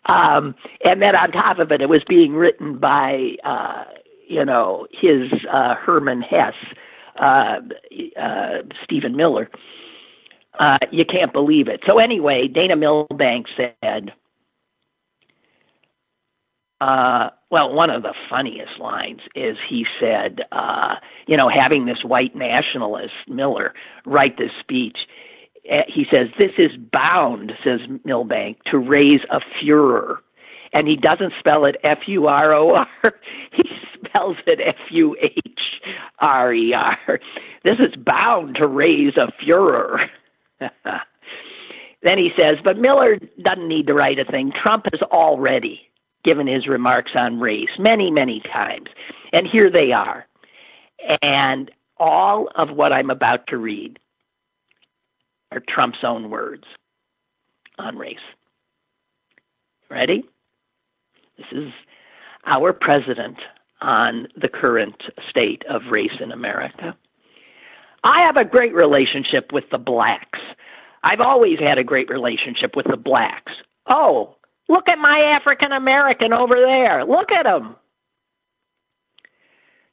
[0.06, 3.84] um, and then on top of it, it was being written by, uh,
[4.28, 6.54] you know, his uh, Herman Hess,
[7.18, 7.60] uh,
[8.20, 9.48] uh, Stephen Miller.
[10.58, 11.80] Uh, you can't believe it.
[11.88, 14.12] So anyway, Dana Milbank said,
[16.80, 20.96] uh, well, one of the funniest lines is he said, uh,
[21.28, 23.72] you know, having this white nationalist, Miller,
[24.04, 24.98] write this speech,
[25.68, 30.20] Eh, he says, this is bound, says Milbank, to raise a furor.
[30.72, 32.88] And he doesn't spell it F U R O R.
[33.52, 35.60] He spells it F U H
[36.18, 37.20] R E R.
[37.64, 40.08] This is bound to raise a furor.
[42.02, 44.52] then he says, but Miller doesn't need to write a thing.
[44.62, 45.82] Trump has already
[46.24, 48.88] given his remarks on race many, many times.
[49.32, 50.26] And here they are.
[51.20, 53.98] And all of what I'm about to read
[55.52, 56.64] are Trump's own words
[57.78, 58.16] on race.
[59.90, 60.24] Ready?
[61.36, 61.72] This is
[62.46, 63.38] our president
[63.80, 66.96] on the current state of race in America.
[68.04, 70.40] I have a great relationship with the blacks.
[71.02, 73.52] I've always had a great relationship with the blacks.
[73.86, 74.36] Oh,
[74.68, 77.04] Look at my African American over there.
[77.04, 77.76] Look at him.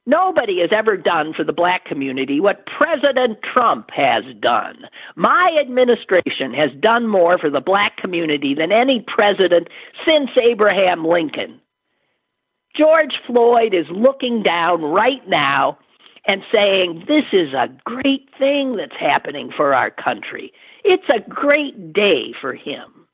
[0.10, 4.86] Nobody has ever done for the black community what President Trump has done.
[5.16, 9.68] My administration has done more for the black community than any president
[10.07, 11.62] since Abraham Lincoln.
[12.76, 15.78] George Floyd is looking down right now
[16.26, 20.51] and saying, This is a great thing that's happening for our country.
[20.84, 23.05] It's a great day for him.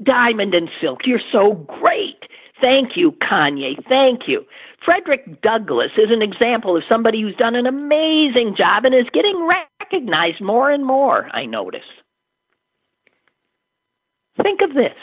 [0.00, 2.22] Diamond and Silk, you're so great.
[2.62, 3.82] Thank you, Kanye.
[3.88, 4.44] Thank you.
[4.84, 9.48] Frederick Douglass is an example of somebody who's done an amazing job and is getting
[9.80, 11.80] recognized more and more, I notice.
[14.42, 14.96] Think of this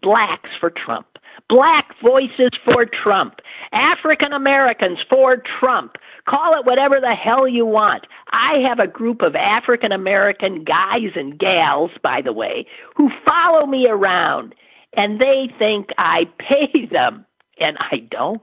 [0.00, 1.06] blacks for Trump,
[1.48, 3.34] black voices for Trump,
[3.72, 5.96] African Americans for Trump.
[6.26, 8.06] Call it whatever the hell you want.
[8.32, 12.66] I have a group of African American guys and gals, by the way,
[12.96, 14.54] who follow me around
[14.94, 17.26] and they think I pay them,
[17.58, 18.42] and I don't.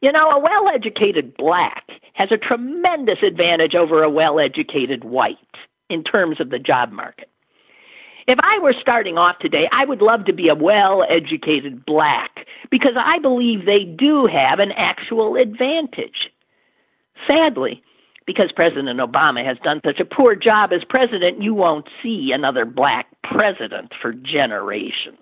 [0.00, 1.84] You know, a well educated black
[2.14, 5.36] has a tremendous advantage over a well educated white
[5.90, 7.28] in terms of the job market.
[8.28, 12.46] If I were starting off today, I would love to be a well educated black
[12.70, 16.30] because I believe they do have an actual advantage.
[17.26, 17.82] Sadly,
[18.26, 22.66] because President Obama has done such a poor job as president, you won't see another
[22.66, 25.18] black president for generations.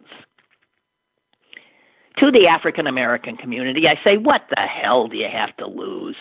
[2.19, 6.17] To the African American community, I say, what the hell do you have to lose?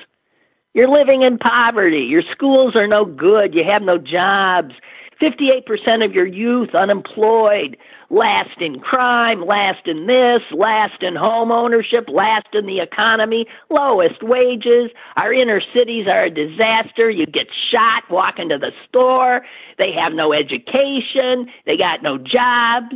[0.73, 2.05] You're living in poverty.
[2.09, 3.55] Your schools are no good.
[3.55, 4.73] You have no jobs.
[5.21, 7.77] 58% of your youth unemployed,
[8.09, 14.21] last in crime, last in this, last in home ownership, last in the economy, lowest
[14.21, 14.91] wages.
[15.15, 17.09] Our inner cities are a disaster.
[17.09, 19.45] You get shot walking to the store.
[19.77, 21.47] They have no education.
[21.65, 22.95] They got no jobs.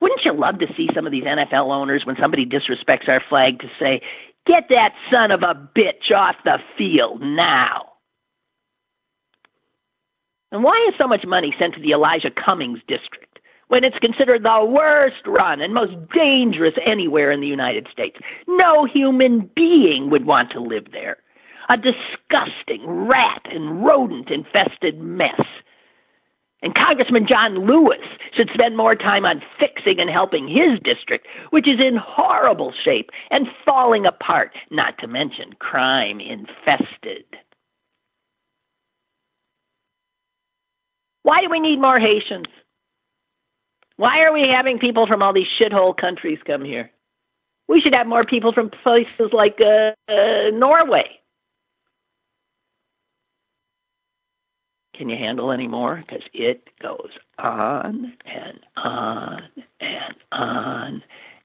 [0.00, 3.60] Wouldn't you love to see some of these NFL owners, when somebody disrespects our flag,
[3.60, 4.00] to say,
[4.46, 7.92] get that son of a bitch off the field now?
[10.50, 13.38] And why is so much money sent to the Elijah Cummings district
[13.68, 18.16] when it's considered the worst run and most dangerous anywhere in the United States?
[18.46, 21.18] No human being would want to live there.
[21.68, 25.42] A disgusting rat and rodent infested mess.
[26.62, 28.00] And Congressman John Lewis
[28.34, 33.10] should spend more time on fixing and helping his district, which is in horrible shape
[33.30, 37.24] and falling apart, not to mention crime infested.
[41.22, 42.46] Why do we need more Haitians?
[43.96, 46.90] Why are we having people from all these shithole countries come here?
[47.68, 51.20] We should have more people from places like uh, uh, Norway.
[54.98, 56.04] Can you handle any more?
[56.04, 59.42] Because it goes on and on
[59.80, 61.02] and on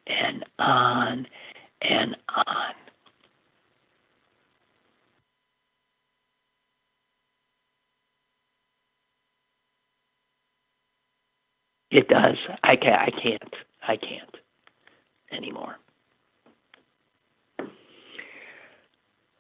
[0.08, 1.28] and on
[1.84, 2.74] and on.
[11.92, 12.38] It does.
[12.64, 13.02] I can't.
[13.02, 13.56] I can't.
[13.88, 14.38] I can't
[15.32, 15.78] anymore.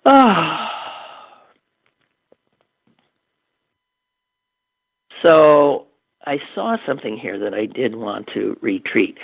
[0.06, 0.68] Oh.
[5.24, 5.88] So
[6.26, 9.18] I saw something here that I did want to retreat.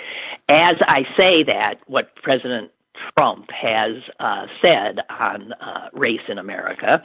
[0.47, 2.71] As I say that, what President
[3.17, 7.03] Trump has uh, said on uh, race in America,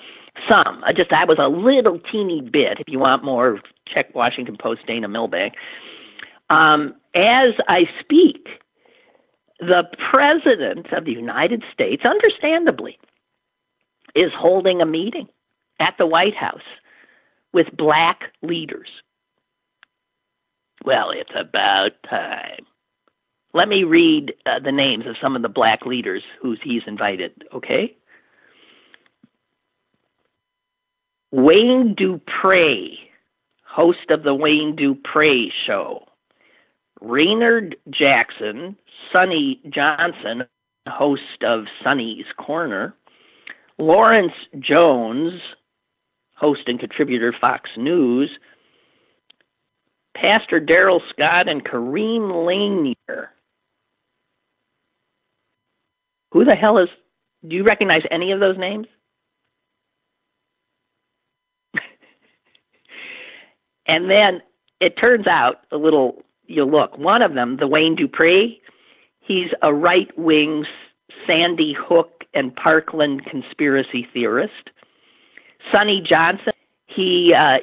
[0.48, 2.78] some, I just I was a little teeny bit.
[2.80, 3.60] If you want more,
[3.92, 5.54] check Washington Post Dana Milbank.
[6.50, 8.48] Um, as I speak,
[9.60, 12.98] the President of the United States, understandably,
[14.14, 15.28] is holding a meeting
[15.80, 16.62] at the White House
[17.54, 18.88] with black leaders.
[20.84, 22.66] Well, it's about time.
[23.54, 27.44] Let me read uh, the names of some of the black leaders who he's invited,
[27.54, 27.96] okay?
[31.30, 32.98] Wayne Dupree,
[33.64, 36.06] host of the Wayne Dupree Show.
[37.00, 38.76] Raynard Jackson,
[39.12, 40.44] Sonnie Johnson,
[40.88, 42.94] host of Sonnie's Corner.
[43.78, 45.40] Lawrence Jones,
[46.44, 48.30] host and contributor Fox News.
[50.14, 53.30] Pastor Darrell Scott and Kareem Lanier.
[56.32, 56.90] Who the hell is?
[57.48, 58.86] Do you recognize any of those names?
[63.86, 64.42] and then
[64.80, 66.22] it turns out a little.
[66.46, 66.98] You look.
[66.98, 68.60] One of them, the Wayne Dupree,
[69.20, 70.66] he's a right wing
[71.26, 74.68] Sandy Hook and Parkland conspiracy theorist.
[75.72, 76.52] Sonnie Johnson,
[76.86, 77.58] he uh,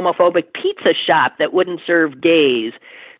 [0.00, 2.72] homophobic pizza shop that wouldn't serve gays.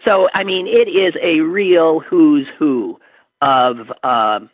[0.05, 2.99] So I mean, it is a real who's who
[3.41, 4.51] of um,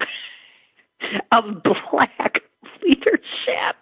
[1.32, 2.40] of black
[2.82, 3.76] leadership.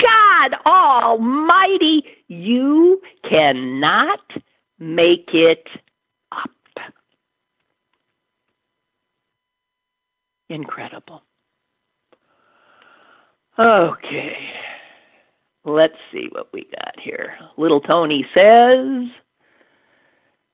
[0.00, 4.20] God Almighty, you cannot
[4.82, 5.66] make it
[6.32, 6.50] up.
[10.48, 11.22] Incredible.
[13.58, 14.36] Okay.
[15.64, 17.34] Let's see what we got here.
[17.56, 19.08] Little Tony says,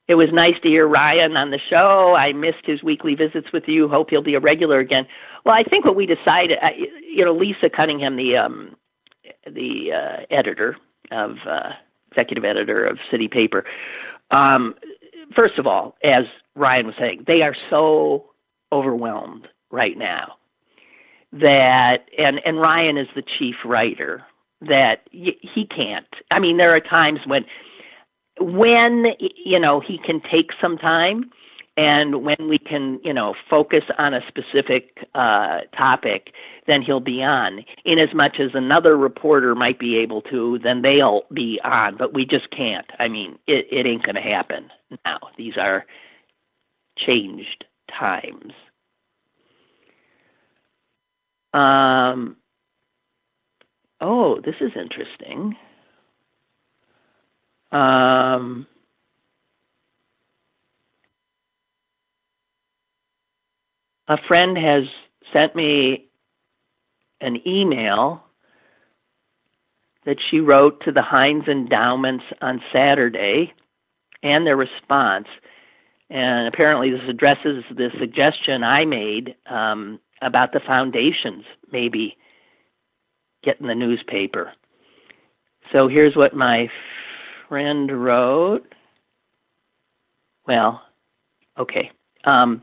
[0.07, 2.15] It was nice to hear Ryan on the show.
[2.15, 3.89] I missed his weekly visits with you.
[3.89, 5.07] Hope he'll be a regular again.
[5.47, 6.59] Well, I think what we decided,
[7.11, 8.77] you know, Lisa Cunningham, the um,
[9.47, 10.77] the uh, editor
[11.11, 11.71] of uh,
[12.11, 13.65] executive editor of City Paper.
[14.31, 14.75] Um,
[15.35, 16.25] first of all, as
[16.55, 18.27] Ryan was saying, they are so
[18.73, 20.35] overwhelmed right now
[21.33, 24.25] that and and Ryan is the chief writer
[24.61, 26.07] that he can't.
[26.31, 27.45] I mean, there are times when
[28.41, 31.31] when you know he can take some time
[31.79, 36.33] and when we can you know focus on a specific uh topic
[36.67, 37.65] then he'll be on.
[37.87, 41.97] In as much as another reporter might be able to then they'll be on.
[41.97, 42.87] But we just can't.
[42.99, 44.71] I mean it it ain't going to happen
[45.07, 45.19] now.
[45.39, 45.87] These are
[46.99, 47.65] changed
[47.99, 48.53] times.
[51.55, 52.37] Um
[54.01, 55.57] oh, this is interesting.
[57.71, 58.67] Um,
[64.09, 64.85] a friend has
[65.33, 66.09] sent me
[67.21, 68.23] an email
[70.07, 73.53] that she wrote to the Heinz Endowments on Saturday
[74.23, 75.27] and their response.
[76.09, 82.17] And apparently, this addresses the suggestion I made um, about the foundations maybe
[83.45, 84.53] getting the newspaper.
[85.73, 86.71] So here's what my
[87.49, 88.75] friend wrote.
[90.47, 90.81] Well,
[91.59, 91.91] okay.
[92.25, 92.63] Um,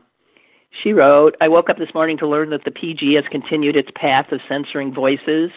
[0.82, 3.90] she wrote, I woke up this morning to learn that the PG has continued its
[3.94, 5.50] path of censoring voices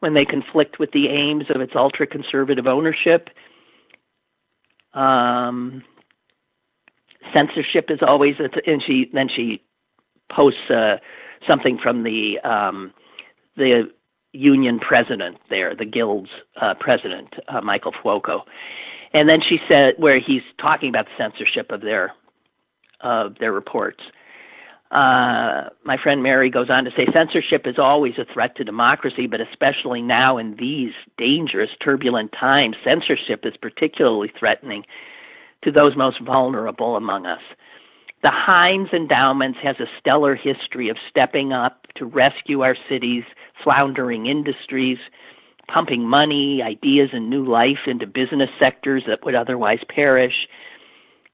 [0.00, 3.28] when they conflict with the aims of its ultra conservative ownership.
[4.94, 5.82] Um,
[7.34, 8.34] censorship is always,
[8.66, 9.62] and she then she
[10.30, 10.96] posts uh,
[11.48, 12.92] something from the um,
[13.56, 13.90] the
[14.32, 18.40] union president there, the guild's uh, president, uh, Michael Fuoco.
[19.14, 22.12] And then she said, where he's talking about the censorship of their
[23.02, 24.00] of their reports.
[24.90, 29.26] Uh, my friend Mary goes on to say censorship is always a threat to democracy,
[29.26, 34.84] but especially now in these dangerous, turbulent times, censorship is particularly threatening
[35.62, 37.40] to those most vulnerable among us.
[38.22, 43.24] The Heinz Endowments has a stellar history of stepping up to rescue our city's
[43.64, 44.98] floundering industries,
[45.68, 50.46] pumping money, ideas, and new life into business sectors that would otherwise perish.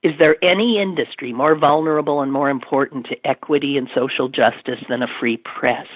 [0.03, 5.03] Is there any industry more vulnerable and more important to equity and social justice than
[5.03, 5.89] a free press?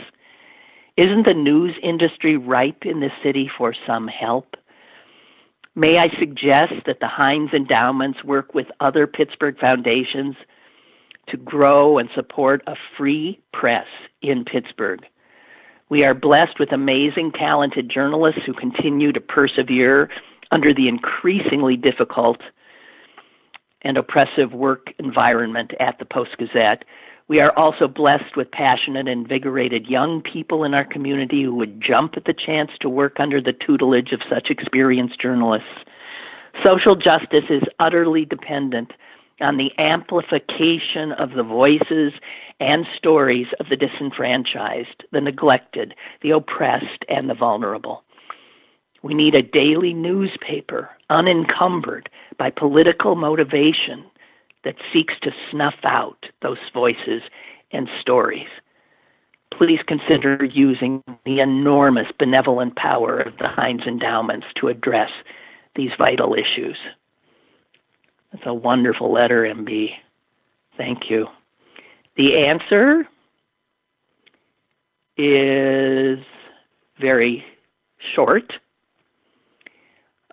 [0.96, 4.56] Isn't the news industry ripe in this city for some help?
[5.74, 10.34] May I suggest that the Heinz Endowments work with other Pittsburgh foundations
[11.28, 13.86] to grow and support a free press
[14.20, 15.06] in Pittsburgh?
[15.88, 20.10] We are blessed with amazing, talented journalists who continue to persevere
[20.50, 22.38] under the increasingly difficult
[23.82, 26.84] and oppressive work environment at the Post Gazette.
[27.28, 32.14] We are also blessed with passionate, invigorated young people in our community who would jump
[32.16, 35.68] at the chance to work under the tutelage of such experienced journalists.
[36.64, 38.92] Social justice is utterly dependent
[39.40, 42.12] on the amplification of the voices
[42.60, 48.04] and stories of the disenfranchised, the neglected, the oppressed, and the vulnerable.
[49.02, 54.04] We need a daily newspaper unencumbered by political motivation
[54.64, 57.22] that seeks to snuff out those voices
[57.72, 58.48] and stories.
[59.52, 65.10] Please consider using the enormous benevolent power of the Heinz endowments to address
[65.74, 66.76] these vital issues.
[68.32, 69.90] That's a wonderful letter, MB.
[70.76, 71.26] Thank you.
[72.16, 73.06] The answer
[75.16, 76.18] is
[77.00, 77.44] very
[78.14, 78.52] short,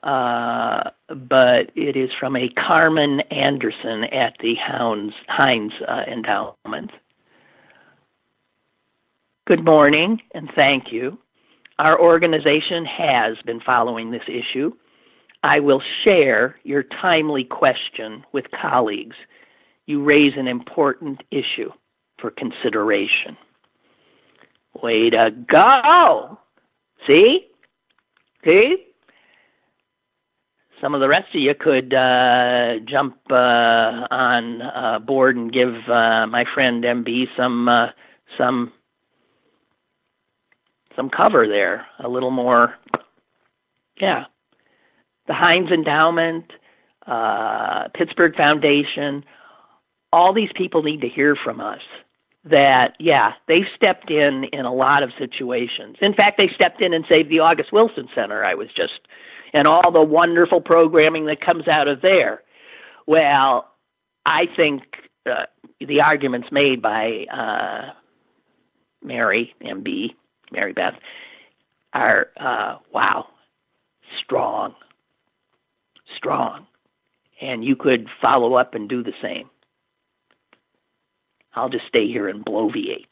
[0.04, 6.92] uh, but it is from a Carmen Anderson at the Hounds, Heinz uh, Endowment.
[9.48, 11.18] Good morning and thank you.
[11.80, 14.74] Our organization has been following this issue
[15.44, 19.16] I will share your timely question with colleagues.
[19.86, 21.72] You raise an important issue
[22.20, 23.38] for consideration.
[24.82, 26.40] Way to go!
[27.08, 27.48] See?
[28.46, 28.86] See?
[30.82, 35.74] Some of the rest of you could uh, jump uh, on uh, board and give
[35.90, 37.88] uh, my friend MB some uh,
[38.38, 38.72] some
[40.96, 42.76] some cover there, a little more.
[44.00, 44.26] Yeah,
[45.28, 46.52] the Heinz Endowment,
[47.06, 49.24] uh, Pittsburgh Foundation,
[50.12, 51.82] all these people need to hear from us
[52.46, 55.98] that, yeah, they've stepped in in a lot of situations.
[56.02, 58.44] In fact, they stepped in and saved the August Wilson Center.
[58.44, 59.00] I was just,
[59.54, 62.42] and all the wonderful programming that comes out of there.
[63.08, 63.68] Well,
[64.26, 64.84] I think
[65.26, 65.46] uh,
[65.80, 67.94] the arguments made by uh,
[69.04, 70.16] Mary MB,
[70.52, 70.96] Mary Beth,
[71.94, 73.28] are uh, wow,
[74.24, 74.76] strong,
[76.16, 76.68] strong.
[77.42, 79.50] And you could follow up and do the same.
[81.54, 83.08] I'll just stay here and bloviate.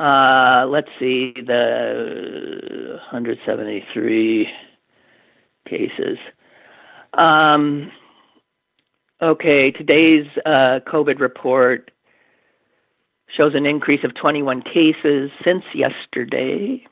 [0.00, 4.48] Uh, let's see, the 173
[5.68, 6.16] cases.
[7.12, 7.92] Um,
[9.20, 11.90] okay, today's uh, COVID report
[13.36, 16.86] shows an increase of 21 cases since yesterday.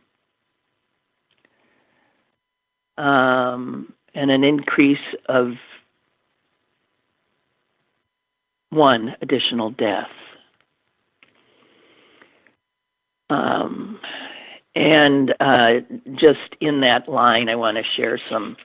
[2.99, 4.99] Um, and an increase
[5.31, 5.53] of
[8.69, 10.11] one additional death.
[13.31, 14.01] Um,
[14.75, 15.81] and uh,
[16.15, 18.57] just in that line, I want to share some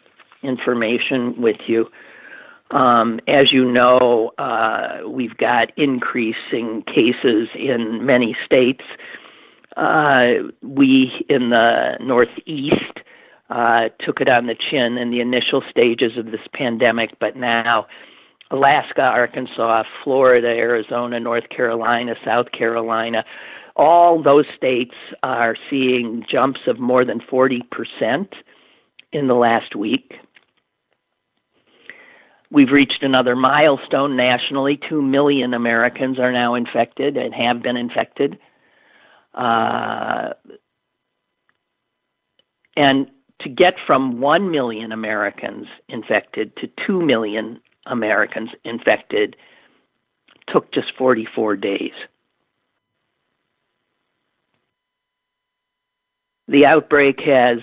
[0.43, 1.89] information with you.
[2.71, 8.83] Um, as you know, uh, we've got increasing cases in many states.
[9.75, 12.99] Uh, we in the Northeast
[13.49, 17.87] uh, took it on the chin in the initial stages of this pandemic, but now
[18.51, 23.25] Alaska, Arkansas, Florida, Arizona, North Carolina, South Carolina,
[23.75, 24.93] all those states
[25.23, 27.61] are seeing jumps of more than 40%
[29.11, 30.13] in the last week.
[32.51, 34.79] We've reached another milestone nationally.
[34.89, 38.37] Two million Americans are now infected and have been infected.
[39.33, 40.33] Uh,
[42.77, 43.07] and
[43.39, 49.35] to get from 1 million Americans infected to 2 million Americans infected
[50.47, 51.93] took just 44 days.
[56.53, 57.57] The outbreak has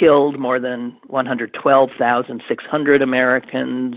[0.00, 3.94] killed more than 112,600 Americans.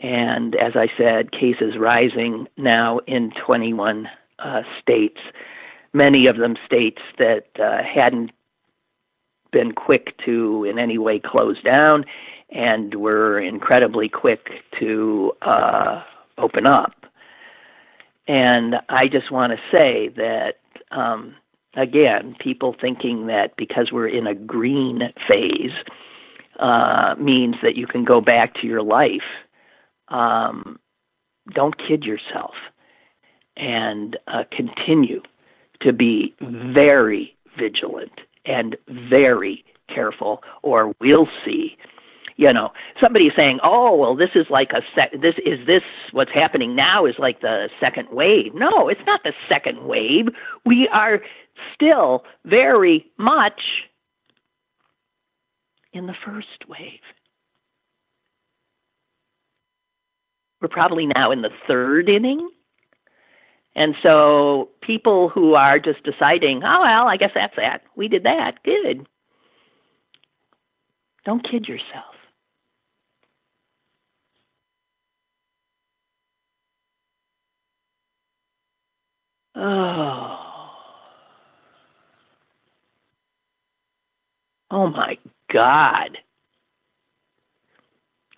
[0.00, 4.08] And as I said, cases rising now in 21
[4.40, 5.20] uh, states,
[5.92, 8.32] many of them states that uh, hadn't
[9.52, 12.06] been quick to in any way close down
[12.50, 14.48] and were incredibly quick
[14.80, 16.02] to uh,
[16.38, 17.06] open up.
[18.26, 20.56] And I just want to say that,
[20.90, 21.36] um,
[21.76, 25.72] again, people thinking that because we're in a green phase,
[26.58, 29.28] uh, means that you can go back to your life,
[30.08, 30.78] um,
[31.54, 32.54] don't kid yourself
[33.56, 35.20] and uh, continue
[35.80, 38.12] to be very vigilant
[38.44, 41.76] and very careful, or we'll see.
[42.38, 45.82] You know, somebody saying, "Oh, well, this is like a sec- this is this
[46.12, 50.28] what's happening now is like the second wave." No, it's not the second wave.
[50.64, 51.22] We are
[51.74, 53.62] still very much
[55.94, 57.00] in the first wave.
[60.60, 62.50] We're probably now in the third inning.
[63.74, 67.82] And so people who are just deciding, oh, well, I guess that's that.
[67.94, 68.62] We did that.
[68.64, 69.06] Good.
[71.26, 72.15] Don't kid yourself.
[79.56, 80.42] Oh.
[84.70, 85.18] Oh my
[85.52, 86.18] God.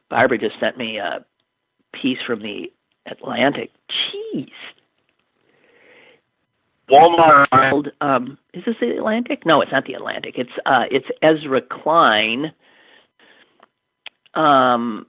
[0.09, 1.25] Barbara just sent me a
[1.93, 2.73] piece from the
[3.07, 3.71] Atlantic.
[3.91, 4.51] Jeez.
[6.91, 7.91] Walmart.
[8.01, 9.45] Um, is this the Atlantic?
[9.45, 10.35] No, it's not the Atlantic.
[10.39, 12.53] It's uh, it's Ezra Klein.
[14.35, 15.07] Um,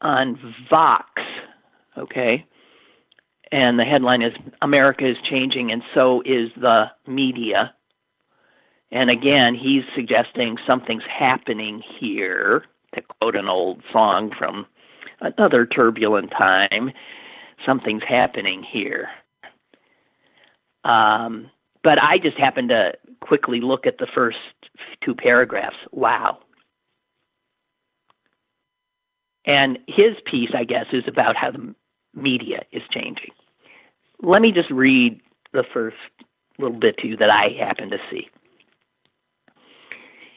[0.00, 0.38] on
[0.70, 1.22] Vox,
[1.96, 2.46] okay,
[3.54, 7.72] and the headline is "America is changing, and so is the media."
[8.90, 12.64] And again, he's suggesting something's happening here,
[12.94, 14.66] to quote an old song from
[15.20, 16.90] another turbulent time.
[17.64, 19.08] Something's happening here.
[20.82, 21.48] Um,
[21.84, 24.38] but I just happened to quickly look at the first
[25.00, 25.76] two paragraphs.
[25.92, 26.38] Wow.
[29.44, 31.74] And his piece, I guess, is about how the
[32.14, 33.30] media is changing.
[34.22, 35.20] Let me just read
[35.52, 35.96] the first
[36.58, 38.28] little bit to you that I happen to see.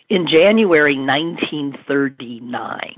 [0.10, 2.96] In January 1939,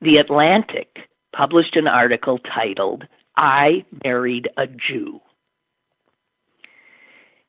[0.00, 0.98] The Atlantic
[1.34, 3.04] published an article titled,
[3.36, 5.20] I Married a Jew.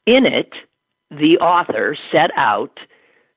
[0.06, 0.54] In it,
[1.10, 2.80] the author set out,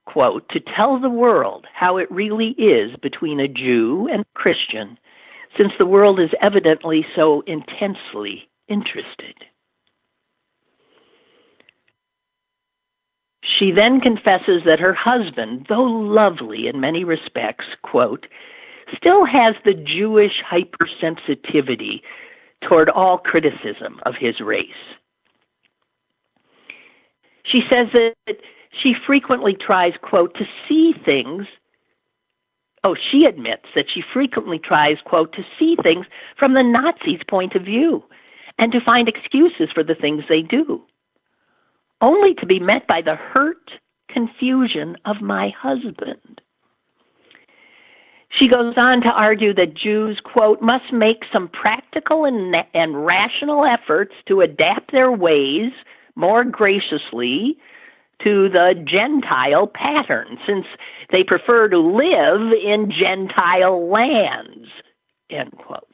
[0.05, 4.99] quote, to tell the world how it really is between a Jew and a Christian,
[5.57, 9.35] since the world is evidently so intensely interested.
[13.59, 18.27] She then confesses that her husband, though lovely in many respects, quote,
[18.97, 22.03] still has the Jewish hypersensitivity
[22.69, 24.67] toward all criticism of his race.
[27.45, 28.37] She says that
[28.83, 31.47] she frequently tries, quote, to see things.
[32.85, 36.07] Oh, she admits that she frequently tries, quote, to see things
[36.39, 38.03] from the Nazis' point of view
[38.59, 40.83] and to find excuses for the things they do
[42.03, 43.71] only to be met by the hurt
[44.09, 46.41] confusion of my husband.
[48.39, 53.65] She goes on to argue that Jews, quote, must make some practical and, and rational
[53.65, 55.71] efforts to adapt their ways
[56.17, 57.59] more graciously
[58.25, 60.67] to the Gentile pattern, since
[61.11, 64.69] they prefer to live in Gentile lands,
[65.29, 65.92] end quote.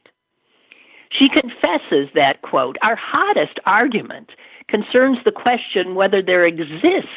[1.11, 4.29] She confesses that, quote, our hottest argument
[4.67, 7.09] concerns the question whether there exists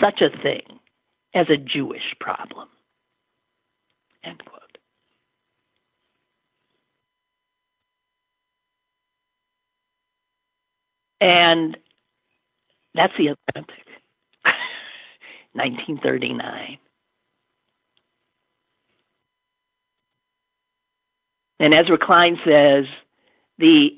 [0.00, 0.78] such a thing
[1.34, 2.68] as a Jewish problem.
[4.24, 4.60] End quote.
[11.20, 11.76] And
[12.94, 13.86] that's the Atlantic.
[15.52, 16.78] 1939.
[21.60, 22.86] And Ezra Klein says
[23.58, 23.90] the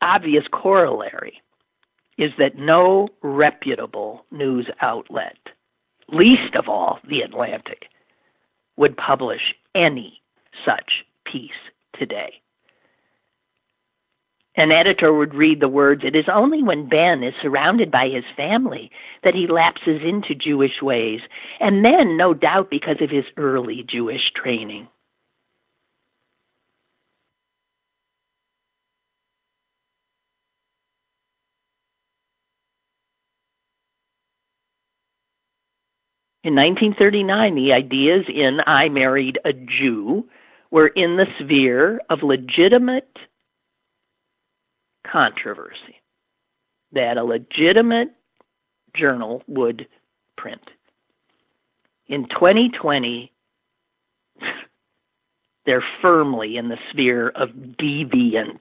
[0.00, 1.42] obvious corollary
[2.16, 5.36] is that no reputable news outlet,
[6.08, 7.84] least of all the Atlantic,
[8.78, 10.22] would publish any
[10.64, 11.50] such piece
[11.98, 12.40] today.
[14.56, 18.24] An editor would read the words, It is only when Ben is surrounded by his
[18.38, 18.90] family
[19.22, 21.20] that he lapses into Jewish ways,
[21.60, 24.88] and then, no doubt, because of his early Jewish training.
[36.46, 40.28] In 1939, the ideas in I Married a Jew
[40.70, 43.18] were in the sphere of legitimate
[45.04, 46.00] controversy
[46.92, 48.10] that a legitimate
[48.94, 49.88] journal would
[50.36, 50.62] print.
[52.06, 53.32] In 2020,
[55.66, 58.60] they're firmly in the sphere of deviance.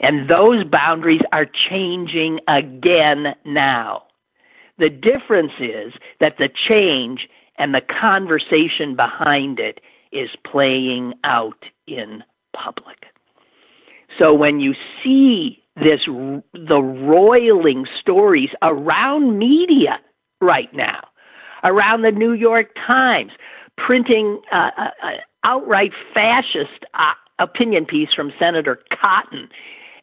[0.00, 4.05] And those boundaries are changing again now.
[4.78, 7.28] The difference is that the change
[7.58, 9.80] and the conversation behind it
[10.12, 12.22] is playing out in
[12.54, 13.06] public.
[14.18, 19.98] So when you see this, the roiling stories around media
[20.40, 21.08] right now,
[21.64, 23.32] around the New York Times,
[23.76, 25.10] printing uh, uh, uh
[25.44, 29.48] outright fascist uh, opinion piece from Senator Cotton,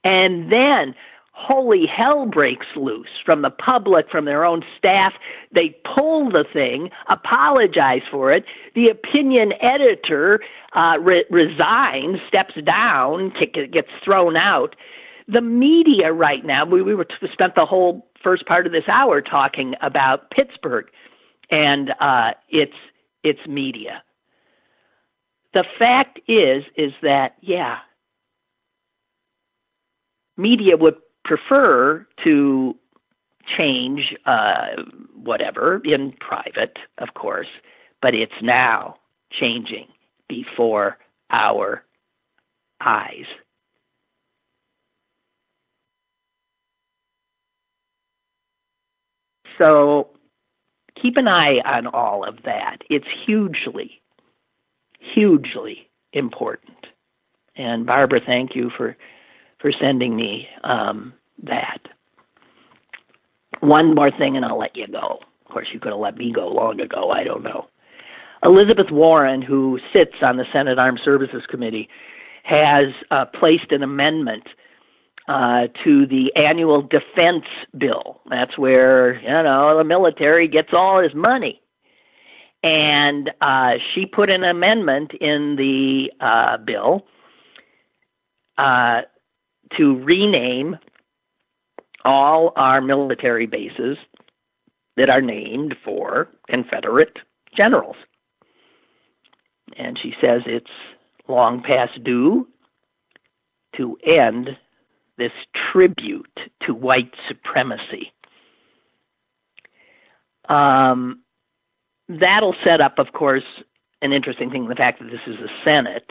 [0.04, 0.96] and then
[1.34, 5.14] holy hell breaks loose from the public, from their own staff.
[5.52, 8.46] They pull the thing, apologize for it.
[8.76, 10.42] The opinion editor
[10.74, 14.76] uh, re- resigns, steps down, gets thrown out.
[15.28, 18.88] The media right now, we, we were t- spent the whole first part of this
[18.88, 20.86] hour talking about Pittsburgh
[21.50, 22.74] and uh, its
[23.24, 24.04] its media.
[25.54, 27.78] The fact is, is that yeah,
[30.38, 32.76] media would prefer to
[33.58, 34.84] change uh,
[35.16, 37.48] whatever in private, of course,
[38.02, 38.96] but it's now
[39.32, 39.88] changing
[40.28, 40.98] before
[41.30, 41.84] our
[42.82, 43.26] eyes.
[49.60, 50.10] So
[51.02, 52.78] keep an eye on all of that.
[52.90, 54.02] It's hugely,
[55.00, 56.78] hugely important.
[57.56, 58.98] And Barbara, thank you for
[59.64, 61.80] for sending me um, that.
[63.62, 65.22] One more thing, and I'll let you go.
[65.46, 67.10] Of course, you could have let me go long ago.
[67.10, 67.68] I don't know.
[68.44, 71.88] Elizabeth Warren, who sits on the Senate Armed Services Committee,
[72.44, 74.44] has uh, placed an amendment
[75.30, 77.46] uh, to the annual defense
[77.78, 78.20] bill.
[78.30, 81.62] That's where you know the military gets all his money,
[82.62, 87.06] and uh, she put an amendment in the uh, bill
[88.58, 89.04] uh,
[89.78, 90.78] to rename
[92.06, 93.98] all our military bases
[94.98, 97.18] that are named for Confederate
[97.56, 97.96] generals.
[99.78, 100.70] And she says it's
[101.28, 102.48] long past due
[103.78, 104.50] to end
[105.18, 105.32] this
[105.72, 108.12] tribute to white supremacy.
[110.50, 111.22] Um,
[112.10, 113.44] that'll set up, of course,
[114.02, 116.10] an interesting thing the fact that this is the Senate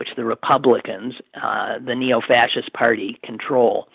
[0.00, 3.86] which the Republicans, uh, the neo fascist party, control,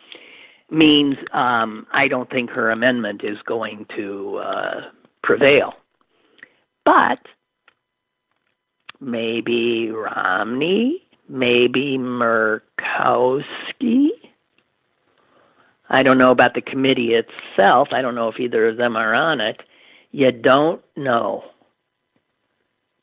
[0.70, 4.82] means um, I don't think her amendment is going to uh,
[5.24, 5.74] prevail.
[6.86, 7.18] But
[9.02, 12.62] maybe Romney, maybe Murkowski.
[15.90, 17.88] I don't know about the committee itself.
[17.92, 19.60] I don't know if either of them are on it.
[20.12, 21.46] You don't know.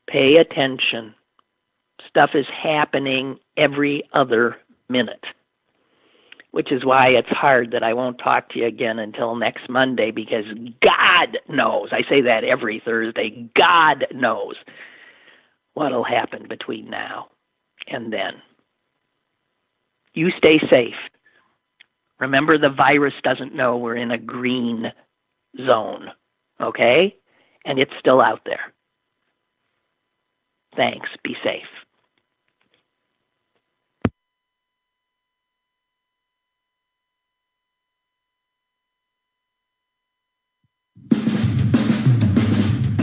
[0.07, 1.17] Pay attention
[2.09, 4.57] stuff is happening every other
[4.89, 5.25] minute.
[6.51, 10.11] Which is why it's hard that I won't talk to you again until next Monday
[10.11, 10.45] because
[10.83, 11.89] God knows.
[11.93, 13.49] I say that every Thursday.
[13.57, 14.57] God knows
[15.75, 17.29] what'll happen between now
[17.89, 18.35] and then.
[20.15, 20.95] You stay safe.
[22.21, 24.93] Remember, the virus doesn't know we're in a green
[25.67, 26.09] zone,
[26.61, 27.17] okay?
[27.65, 28.73] And it's still out there.
[30.77, 31.09] Thanks.
[31.25, 31.63] Be safe.